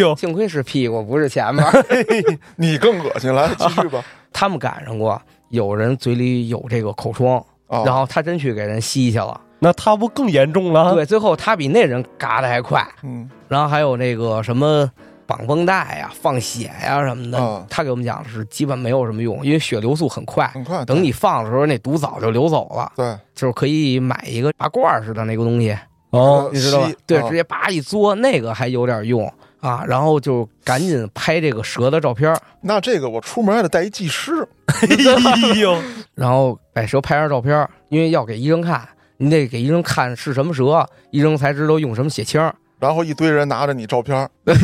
[0.00, 1.64] 呦， 幸亏是屁股不是前面，
[2.56, 3.32] 你更恶心。
[3.34, 4.02] 来， 继续吧。
[4.32, 7.36] 他们赶上过，有人嘴里有这个口疮，
[7.68, 10.94] 啊，然后他真去给人吸去了，那他不更严重了？
[10.94, 12.86] 对，最后他比那人嘎的还快。
[13.02, 14.90] 嗯然后还有那个什么
[15.26, 25.76] 绑绷带呀、放血呀什么的，啊他给我们讲的是基本没有什么用，因为血流速很快，很快等你放的时候那毒早就流走了，对就是可以买一个拔罐儿似的那个东西，
[26.10, 26.90] 哦，你知道吧？
[27.06, 29.26] 对，啊直接叭一嘬，那个还有点用
[29.60, 29.84] 啊。
[29.86, 34.46] 然后就赶紧拍这个蛇的照片儿，那这个我出门还得带一技师。
[34.66, 35.76] 哎呦，
[36.14, 38.86] 然后把蛇拍上照片儿，因为要给医生看。
[39.18, 42.54] 你得给医生看是什么蛇，医生才知道用什么血清儿。
[42.78, 44.54] 然后一堆人拿着你照片， 那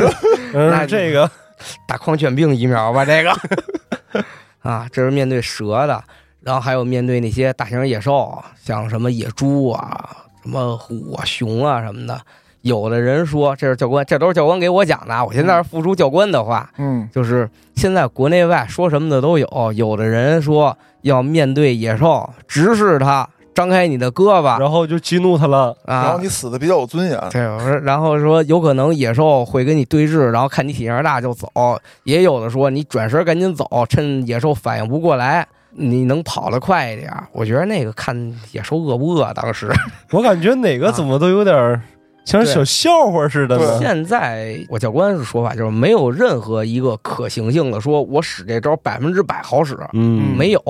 [0.52, 1.30] 嗯，这个
[1.88, 3.32] 打狂犬病疫苗吧，这个
[4.60, 6.02] 啊，这是面对蛇的，
[6.40, 12.20] 然后还有面对那些大型野兽，像什么野猪啊、什么虎啊、熊啊什么的。
[12.60, 19.72] 有的人说这是教官，这都是教官给我讲的啊，我现在是复述教官的话，嗯就是现在国内外说什么的都有。
[19.74, 25.76] 有的人说要面对野兽，直视它，张开你的胳膊然后就激怒他了。
[25.84, 27.18] 啊，然后你死的比较有尊严。
[27.30, 31.46] 对，我说，然后说有可能野兽会跟你对峙，然后看你体型大就走；
[32.04, 37.12] 也有的说你转身赶紧走，趁野兽反应不过来，你能跑得快一点。
[37.32, 38.14] 我觉得那个看
[38.52, 39.70] 野兽饿不饿，当时
[40.12, 41.80] 我感觉哪个怎么都有点儿
[42.24, 43.78] 像小笑话似的呢。
[43.80, 50.60] 现在我教官是说法就是没有任何一个可行性的说我使这招百分之百好使，嗯，没有。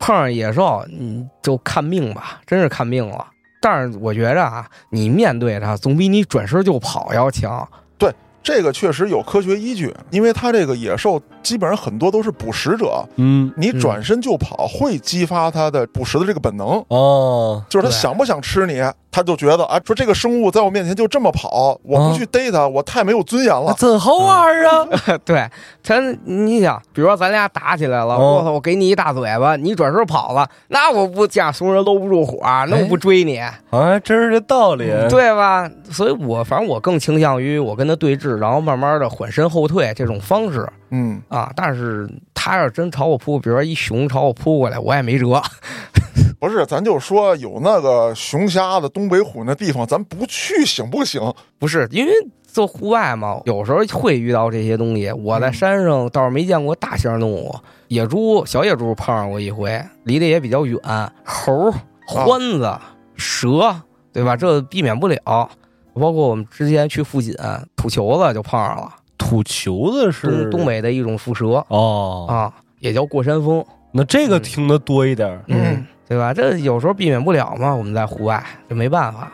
[0.00, 3.24] 碰上野兽你就看命吧，真是看命了。
[3.60, 7.68] 但是我觉着啊，你面对它总比你转身就跑要强。
[7.98, 23.64] 对这个确实有科学依据，因为它这个野兽基本上很多都是捕食者，嗯，你转身就跑会激发它的捕食的这个本能，哦，就是它想不想吃你，它就觉得啊，说这个生物在我面前就这么跑，我不去逮它，我太没有尊严了。
[23.68, 24.86] 那真好玩儿啊！
[25.24, 25.48] 对，
[25.82, 32.38] 他你想，比如说咱俩打起来了，哦我操，我给你一大嘴巴，你转身跑了，那我不架怂人搂不住火，
[32.68, 34.90] 那我不追你，好像还真是这道理。
[35.08, 35.68] 对吧？
[35.90, 41.52] 所以我反正我更倾向于我跟他对峙，然后慢慢的缓身后退这种方式嗯，啊。
[41.56, 45.42] 但是他要真朝我扑，比如说一熊朝我扑过来，我也没辙。
[46.38, 51.20] 不是，咱就说有那个熊瞎子、东北虎那地方，咱不去行不行？
[51.58, 52.12] 不是因为
[52.46, 55.12] 做户外嘛，有时候会遇到这些东西。
[55.12, 57.54] 我在山上倒是没见过大型动物，
[57.88, 60.80] 野猪、小野猪碰上过一回，离得也比较远。
[61.24, 61.70] 猴、
[62.08, 62.78] 獾子、
[63.16, 63.76] 蛇，
[64.12, 64.34] 对吧？
[64.34, 65.50] 这避免不了。
[65.92, 67.34] 包括我们之前去富锦
[67.76, 68.90] 土球子就碰上了，
[69.20, 73.62] 土球子是东东北的一种蝮蛇哦，啊，也叫过山峰，
[73.92, 75.44] 那这个听得多一点儿。
[75.48, 76.32] 嗯，对吧？
[76.32, 79.30] 这有时候避免不了嘛，我们在户外这没办法。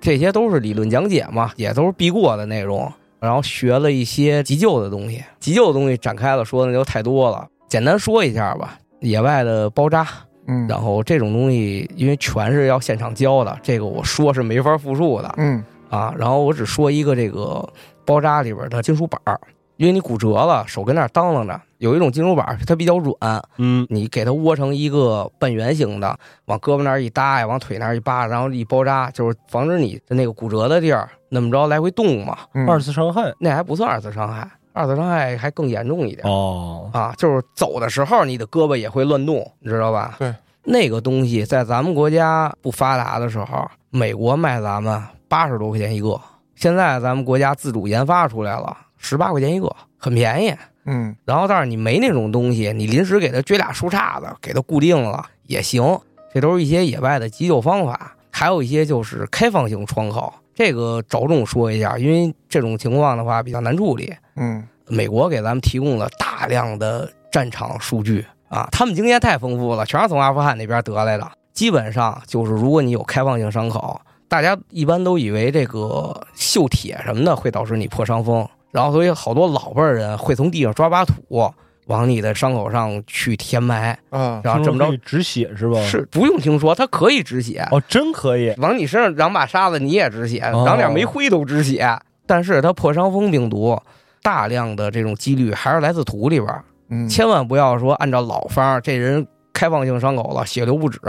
[0.00, 2.90] 这些都是理论讲解嘛，也都是必过的内容。
[3.18, 8.78] 然后学了一些急救的东西，急救的东西展开了说那就太多了，简单说一下吧。
[9.00, 10.06] 野外的包扎，
[10.46, 15.34] 嗯，然后这种东西因为全是要现场教的，这个我说是没法复述的。
[15.36, 16.14] 嗯啊。
[16.16, 17.68] 然后我只说一个这个
[18.10, 19.38] 包扎里边的金属板儿，
[19.76, 32.36] 因为你骨折了，手跟那儿当啷着，有一种金属板儿它比较软，嗯，你给它窝成一个半圆形的，往胳膊那儿一搭呀，往腿那儿一扒，然后一包扎，就是防止你的那个骨折的地儿那么着来回动嘛。
[32.54, 36.26] 嗯二次伤害那还不算二次伤害，二次伤害还更严重一点。
[36.26, 40.16] 哦，啊，就是走的时候你的胳膊也会乱动，你知道吧？
[40.18, 40.34] 对，
[40.64, 46.20] 那个东西在咱们国家不发达的时候，美国卖咱们八十多块钱一个，
[46.60, 50.54] 现在咱们国家自主研发出来了，十八块钱一个，很便宜。
[50.84, 55.98] 嗯然后，但是你没那种东西，你临时给它撅俩树杈子，给它固定了也行。
[56.34, 64.12] 这都是一些野外的急救方法，还有一些就是开放性窗口，这个着重说一下，因为这种情况的话比较难处理。
[64.36, 71.26] 嗯美国给咱们提供了大量的战场数据啊，他们经验太丰富了，全是从阿富汗那边得来的。
[71.54, 73.98] 基本上就是，如果你有开放性伤口，
[74.30, 81.52] 大家一般都以为这个锈铁什么的会导致你破伤风，然后所以好多老辈儿人会从地上抓把土
[81.86, 84.40] 往你的伤口上去填埋，啊。
[84.44, 85.82] 然后这么着止血是吧？
[85.82, 88.54] 是不用听说，它可以止血，哦，真可以。
[88.58, 90.62] 往你身上扬把沙子你也止血，哦。
[90.64, 91.98] 扬点煤灰都止血。
[92.24, 93.76] 但是它破伤风病毒
[94.22, 101.00] 大量的这种几率还是来自土里边儿，嗯，千万不要说按照老方儿，这人开放性伤口了，血流不止，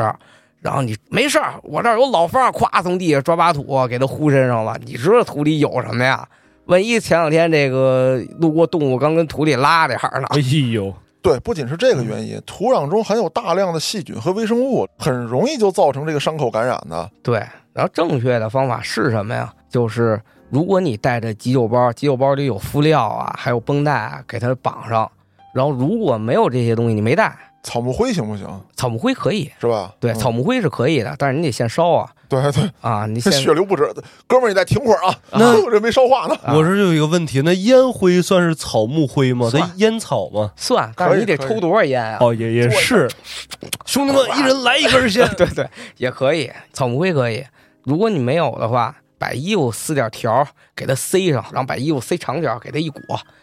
[0.61, 6.27] 然后你没事儿，我这儿有老方儿，咵从地下抓把土给他糊身上了，你知道土里有什么呀？
[6.65, 10.39] 万一前两天这个路过动物刚跟土里拉点儿呢，哎
[10.71, 17.09] 呦，对，不仅是这个原因，土壤中含有大量的细菌和微生物，很容易就造成这个伤口感染的。
[17.23, 17.39] 对，
[17.73, 19.51] 然后正确的方法是什么呀？
[19.67, 25.11] 就是如果你带着急救包，急救包里有敷料啊，还有绷带啊，给它绑上。
[25.53, 28.45] 然后如果没有这些东西，你没带，草木灰行不行？
[28.75, 29.93] 草木灰可以，是吧？
[29.99, 33.83] 对，嗯草木灰是可以的，但是你得现烧啊对对，啊，你血流不止，
[34.25, 35.13] 哥们儿，你再停会儿啊！
[35.33, 36.35] 那这没烧化呢。
[36.43, 39.49] 啊我这就有一个问题，那烟灰算是草木灰吗？
[39.49, 40.53] 算它烟草吗？
[40.55, 42.17] 算，但是你得抽多少烟啊？
[42.21, 43.09] 哦，也也是，
[43.85, 45.27] 兄弟们，一人来一根先。
[45.35, 47.43] 对对，也可以，草木灰可以。
[47.83, 53.01] 如果你没有的话，把衣服撕点条儿给它塞上，然后把衣服塞长点儿，给它一裹，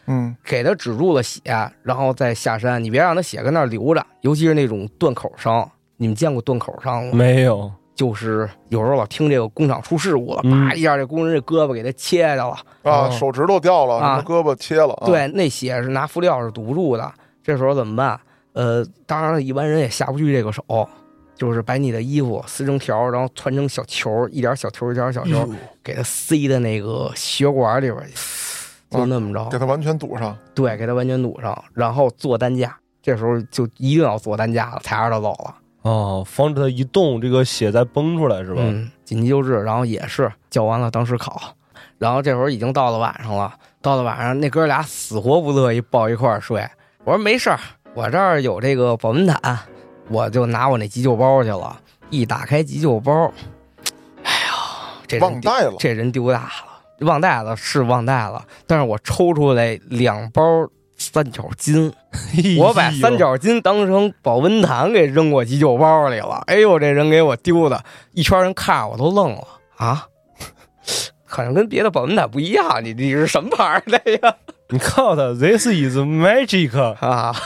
[0.08, 1.40] 嗯给它止住了血，
[1.84, 2.82] 然后再下山。
[2.82, 5.70] 你别让它血跟那儿流着，尤其是那种断口伤。
[5.96, 7.10] 你们见过断口伤吗？
[7.12, 12.54] 没有，就是有时候老听这个工厂出事故了，嗯啪一下这工人这胳膊给他切下了。
[12.82, 14.94] 啊，哦手指头掉了，啊胳膊切了。
[14.94, 17.12] 啊，对，那血是拿敷料是堵不住的。
[17.40, 18.20] 这时候怎么办？
[18.52, 20.64] 呃，当然了，一般人也下不去这个手，
[21.38, 25.48] 就是把你的衣服撕成条儿，然后团成小球儿，一点小球儿一点小球儿，
[25.82, 28.16] 给它塞到那个血管里边去，
[28.90, 29.48] 就那么着。
[29.48, 30.36] 给它完全堵上。
[30.54, 32.76] 对，给它完全堵上，然后做担架。
[33.00, 35.54] 这时候就一定要做担架了，才让他走了。
[35.82, 38.60] 哦，防止它一动，这个血再崩出来是吧？
[38.62, 41.40] 嗯，紧急救治，然后也是叫完了当时烤，
[41.98, 46.66] 然后这会儿已经到了晚上了，到了晚上那哥俩死活不乐意抱一块儿睡。
[47.04, 47.58] 我说没事儿，
[47.94, 49.58] 我这儿有这个保温毯，
[50.08, 51.78] 我就拿我那急救包去了。
[52.10, 53.30] 一打开急救包，
[54.24, 54.50] 哎呀，
[55.06, 60.42] 这忘带了这人丢大了，忘带了是忘带了，但是我抽出来两包
[60.96, 61.92] 三角巾，
[62.58, 66.42] 我把三角巾当成保温毯给扔过急救包里了。
[66.46, 69.44] 哎呦，这人给我丢的，一圈人看着我都愣了
[69.76, 70.06] 啊！
[71.26, 74.34] 好像跟别的保温毯不一样，你你是什么牌儿的呀？
[74.70, 76.78] 你告诉他，This is magic。
[77.04, 77.36] 啊，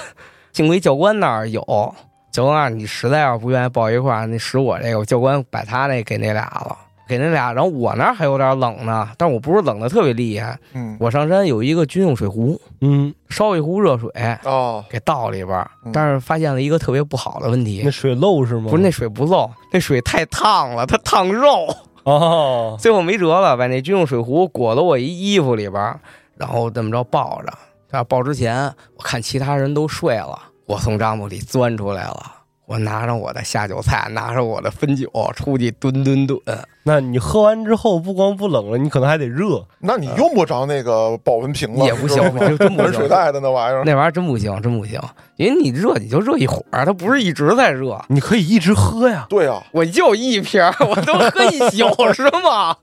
[0.53, 1.95] 幸亏教官那儿有，
[2.33, 6.77] 教官你实在要是不愿意抱一块儿，你使我这个教官把他那给那俩了，
[7.07, 10.97] 给那俩，然后我那儿还有点冷呢，但我不是冷的特别厉害，嗯。
[10.99, 14.11] 我上山有一个军用水壶，嗯，烧一壶热水
[14.45, 17.83] 哦，给倒里边儿嗯，但是发现了一个特别不好的问题。
[17.85, 18.71] 那，水漏是吗？
[18.71, 21.69] 不是那水不漏，那水太烫了，它烫肉。
[22.05, 26.01] 哦，最后没辙了，把那军用水壶裹到我一衣服里边儿，
[26.37, 27.53] 然后这么着抱着。
[27.91, 28.65] 啊，抱之前
[28.97, 32.33] 我看其他人都睡了，我从帐篷里钻出来了，
[32.67, 36.41] 我拿着我的下酒菜，拿着我的汾酒出去蹲蹲蹲。
[36.85, 39.65] 那你喝完之后不光不冷了，你可能还得热。
[39.79, 43.85] 那你用不着那个保温瓶了，也不行是吧这真不行温 水袋的那玩意儿。
[43.85, 45.01] 那玩意儿真不行，真不行，
[45.37, 48.01] 因为你热你就热一会儿，它不是一直在热。
[48.09, 49.27] 你可以一直喝呀。
[49.29, 52.77] 对呀，我就一瓶，我都喝一宿 是吗？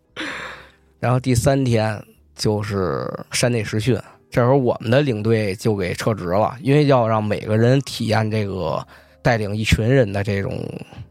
[1.00, 2.02] 然后第三天
[2.36, 4.00] 就是山内实训，
[4.30, 8.86] 这时候我们的领队就给撤职了，因为要让每个人体验这个
[9.22, 10.64] 带领一群人的这种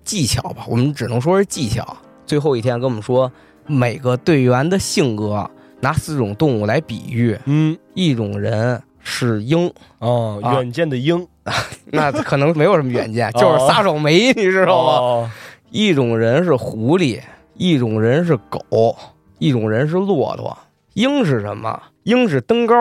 [0.05, 1.97] 技巧吧，我们只能说是技巧。
[2.25, 3.31] 最后一天跟我们说，
[3.66, 5.51] 每个队员的性格
[5.81, 11.27] 拿四种动物来比喻，嗯，一种人是鹰，哦，啊远见的鹰，
[11.91, 14.93] 那可能没有什么远见，就是撒手没，你知道吗？
[14.93, 15.31] 哦
[15.71, 17.21] 一种人是狐狸，
[17.53, 18.97] 一种人是狗，
[19.39, 20.57] 一种人是骆驼，
[20.95, 21.79] 鹰是什么？
[22.09, 22.74] 鹰是登高，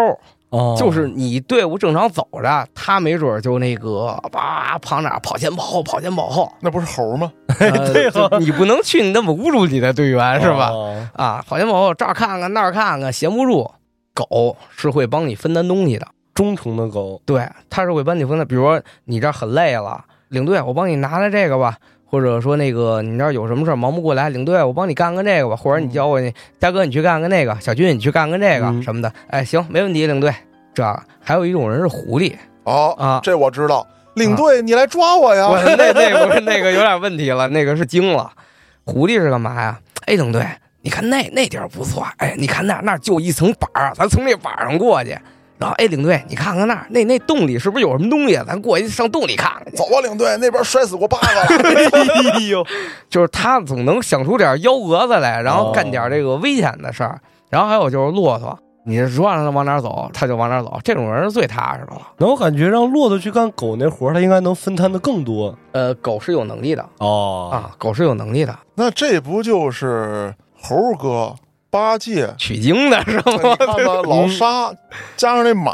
[0.49, 7.31] 哦，就是你队伍正常走着，他没准儿就那个叭跑哪儿跑前跑后，跑前跑后，那不是猴吗？
[7.59, 8.09] 呃对
[8.39, 10.69] 你不能去那么侮辱你的队员是吧？
[10.69, 13.69] 哦啊，跑前跑后，这儿看看那儿看看，闲不住。
[14.13, 18.47] 狗是会帮你分担东西的，忠诚的狗，对，它是会帮你分担。
[18.47, 21.77] 比如说你这儿很累了，领队我帮你拿来这个吧，
[22.09, 30.33] 或者说那个你那儿有什么事儿忙不过来，领队我帮你干个这个吧，或者你叫我你大哥你去干个那个，小军你去干个这个、嗯什么的，哎行没问题，领队。
[30.73, 30.83] 这
[31.19, 32.33] 还有一种人是狐狸
[32.63, 33.85] 哦，啊，这我知道。
[34.13, 35.47] 领队，你来抓我呀！
[35.47, 38.31] 我那那不是那个有点问题了， 那个是精了。
[38.83, 39.79] 狐狸是干嘛呀？
[40.05, 40.45] 哎，领队，
[40.81, 45.17] 你看那那地儿不错，哎，你看那那儿就一层板儿，咱从那板儿上过去。
[45.59, 48.35] 然后，哎，领队，你看看那儿，那那洞里是不是有什么东西？
[48.45, 49.71] 咱过去上洞里看看去。
[49.77, 52.31] 走吧，领队，那边摔死过八个了。
[52.33, 52.63] 哎呦，
[53.09, 57.19] 就是他总能想出点幺蛾子来，然后干点这个危险的事儿。
[57.49, 62.01] 然后还有就是骆驼，你说让他往哪儿走，他就往哪儿走，这种人是最踏实的了。
[62.17, 71.33] 那我感觉让骆驼去干狗那活儿，他应该能分摊的更多呃，狗是有能力的哦啊，狗是有能力的，那这不就是猴哥
[71.69, 72.33] 八戒？
[72.37, 73.23] 取经的是吗？
[73.27, 74.71] 你看吧， 老沙
[75.15, 75.71] 加上那马，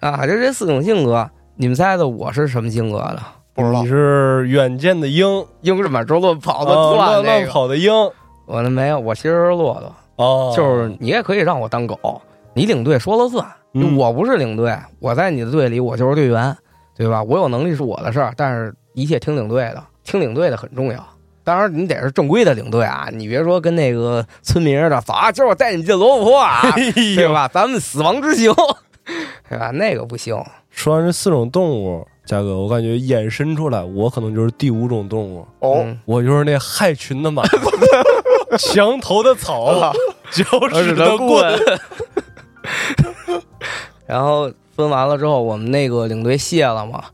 [0.00, 3.20] 啊，就这四种性格，你们猜猜我是什么性格的？
[3.52, 7.92] 不知道你是远见的鹰， 鹰是满洲乱跑的哦乱乱乱，跑的鹰
[8.46, 12.20] 我那没有，我其实是骆驼，哦，就是你也可以让我当狗，
[12.54, 13.44] 你领队说了算，
[13.74, 16.56] 嗯我不是领队，我在你的队里我就是队员，
[16.96, 17.22] 对吧？
[17.22, 21.04] 我有能力是我的事儿，但是一切听领队的，听领队的很重要。
[21.42, 26.62] 当然，你得是正规的领队啊，你别说跟那个村民似的，走啊，今儿我带你进罗布泊啊，
[26.94, 27.48] 对吧？
[27.48, 28.52] 咱们死亡之行，
[29.48, 29.70] 对吧？
[29.72, 30.36] 那个不行，
[30.70, 37.42] 说完这四种动物，嘉哥，我感觉衍生出来，我可能就是第五种动物，哦，嗯我就是那害群的马，
[38.58, 39.92] 墙头的草，
[40.30, 41.58] 脚趾的棍。
[44.06, 47.04] 然后分完了之后，我们那个领队卸了嘛，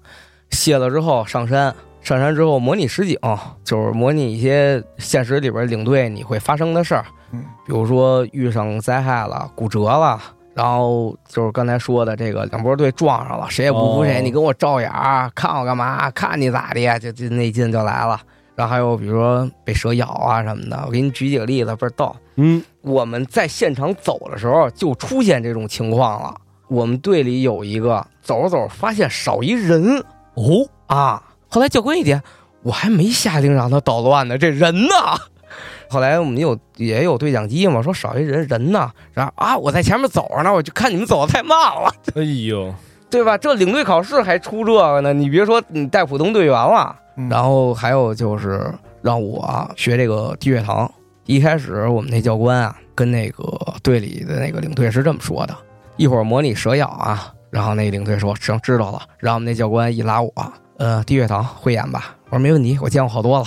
[0.51, 1.75] 卸了之后上山，
[2.07, 3.19] 上山之后模拟实景，
[3.65, 10.17] 就是模拟一些现实里边领队你会发生的事儿，嗯，比如说遇上灾害了、骨折了。
[10.55, 16.09] 然后就是刚才说的这个两拨队撞上了，谁也不服谁，哦你跟我照眼儿，看我干嘛？
[16.13, 16.97] 看你咋的？
[17.01, 18.21] 就就那劲就来了。
[18.55, 22.15] 然后还有比如说被蛇咬啊什么的，我给你举几个例子，倍儿逗。
[22.37, 26.33] 嗯，我们在现场走的时候就出现这种情况了。
[26.69, 29.99] 我们队里有一个走着走着发现少一人
[30.35, 31.23] 哦，啊，
[31.57, 32.23] 后来教官一点，
[32.63, 34.95] 我还没下令让他捣乱呢，这人呢？
[35.89, 42.75] 后来我们有也有对讲机嘛，说少一人人呢，然后啊，我在前面走着呢，我就看你们走的太慢了，哎呦，
[43.09, 43.39] 对吧？
[43.39, 46.95] 这领队考试还出这个呢，你别说你带普通队员了。
[47.17, 50.93] 嗯然后还有就是让我学这个低血糖。
[51.25, 53.43] 一开始我们那教官啊，跟那个
[53.83, 55.57] 队里的那个领队是这么说的：
[55.97, 57.33] 一会儿模拟蛇咬啊。
[57.49, 60.31] 然后那领队说：“行，知道了。”然后我们那教官一拉我，
[60.79, 62.15] 呃，低血糖会演吧？
[62.27, 63.47] 我说没问题，我见过好多了。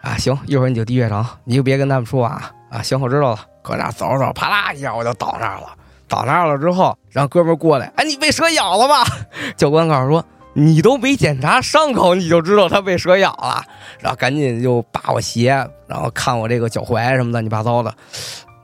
[0.00, 2.50] 啊，行，一会儿你就低血糖，你就别跟他们说啊。
[2.70, 3.38] 啊，行，我知道了。
[3.62, 5.68] 搁那走着走，啪啦一下我就倒那儿了。
[6.06, 9.04] 倒那儿了之后，然后哥们儿过来，哎，你被蛇咬了吧？
[9.56, 13.62] 教官告诉说，你都没检查伤口，你就知道他被蛇咬了，
[14.00, 15.50] 然后赶紧就扒我鞋，
[15.86, 17.92] 然后看我这个脚踝什么乱七八糟的，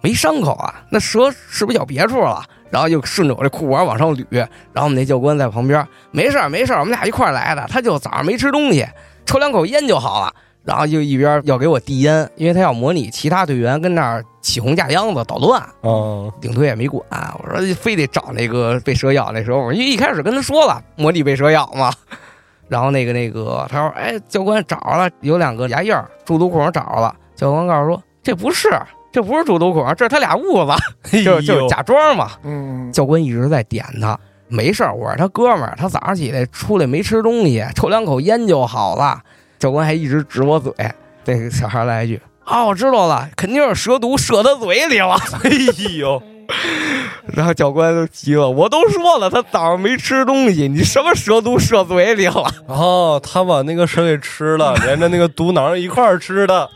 [0.04, 2.44] 没伤口啊，那蛇是不是咬别处了？
[2.68, 4.46] 然后就顺着我这裤管往上捋，然
[4.76, 8.86] 后我们那教官在旁边，没事儿没事儿，我们俩一块儿来的，他就早上没吃东西，
[9.24, 10.30] 抽两口烟就好了。
[10.62, 17.02] 然后就一边要给我递烟，因为他要模拟其他队员跟那儿起哄架秧子捣乱，啊，领队也没管，
[17.38, 21.90] 我说非得找那个被蛇咬那时候，我因为一开始跟他说了模拟被蛇咬嘛，
[22.68, 27.14] 然后那个那个他说，哎，教官找着了，有两个牙印儿，猪肚孔找着了。
[27.36, 28.70] 教官告诉说，这不是，
[29.14, 32.32] 这不是主毒孔，这是他俩痦子， 就就假装嘛。
[32.42, 39.20] 嗯，教官一直在点他，没事儿，我是他哥们儿，他早上起来出来没吃东西，抽两口烟就好了。
[39.56, 40.72] 教官还一直指我嘴，
[41.22, 42.20] 这个小孩来一句。
[42.44, 45.14] 啊，我知道了，肯定是蛇毒射他嘴里了。
[45.44, 45.50] 哎
[45.96, 46.20] 呦，
[47.26, 52.50] 然后教官都急了，我都说了，他早上没吃东西，你什么蛇毒射嘴里了？
[52.66, 56.68] 哦，他把那个蛇给吃了，连着那个毒囊一块儿吃的。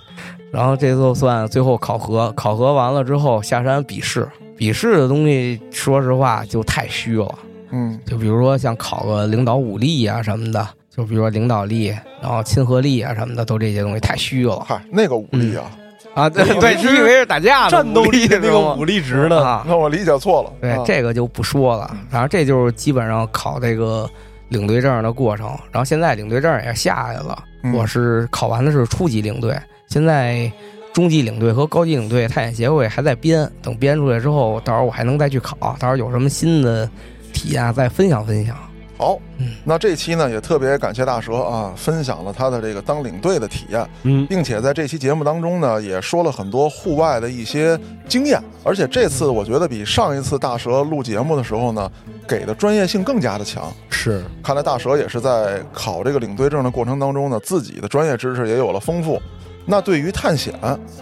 [0.51, 7.39] 然后这就算最后考核，考核完了之后下山笔试，笔试的东西说实话就太虚了，
[7.71, 11.89] 嗯，就比如说像考个领导武力啊什么的，就比如说领导力，
[12.23, 15.71] 然后亲和力啊什么的，都这些东西太虚了嗨，那个武力啊，
[16.15, 16.29] 啊！
[16.31, 19.45] 对对，你以为是打架的战斗力的那个武力力值呢？
[19.45, 19.65] 啊？
[19.69, 20.53] 那我理解错了。
[20.61, 21.95] 对啊，这个就不说了。
[22.11, 24.09] 然后这就是基本上考这个
[24.49, 25.47] 领队证的过程。
[25.71, 29.57] 然后现在领队证也下来了，嗯我是考完的是初级领队，
[29.89, 30.51] 现在
[30.93, 36.89] 中级领队和高级领队探险协会还在编，等编出来之后，到时候我还能再去考，到时候有什么新的
[37.33, 38.57] 体验再分享分享。
[38.97, 47.79] 好嗯，那这期呢也特别感谢大蛇啊，分享了他的这个当领队的体验，嗯，并且在这期节目当中呢，也说了很多户外的一些
[48.09, 51.89] 经验，而且这次我觉得比上一次大蛇录节目的时候呢，
[52.27, 53.73] 给的专业性更加的强。
[53.89, 59.23] 是看来大蛇也是在考这个领队证的过程当中呢，自己的专业知识也有了丰富。
[59.71, 60.55] 那对于探险，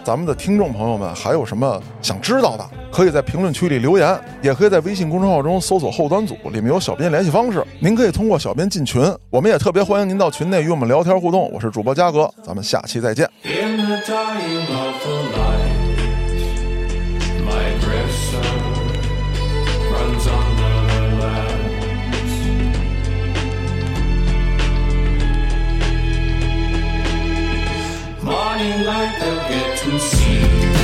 [0.02, 9.00] 咱们的听众朋友们还有什么想知道的，可以在评论区里留言，也可以在微信公众号中搜索“后端组”，里面有小编联系方式，您可以通过小编进群。
[9.30, 11.48] 我们也特别欢迎您到群内与我们聊天互动。
[11.52, 13.30] 我是主播嘉哥，咱们下期再见。
[13.44, 15.45] In the
[28.74, 30.75] Light, they'll get to see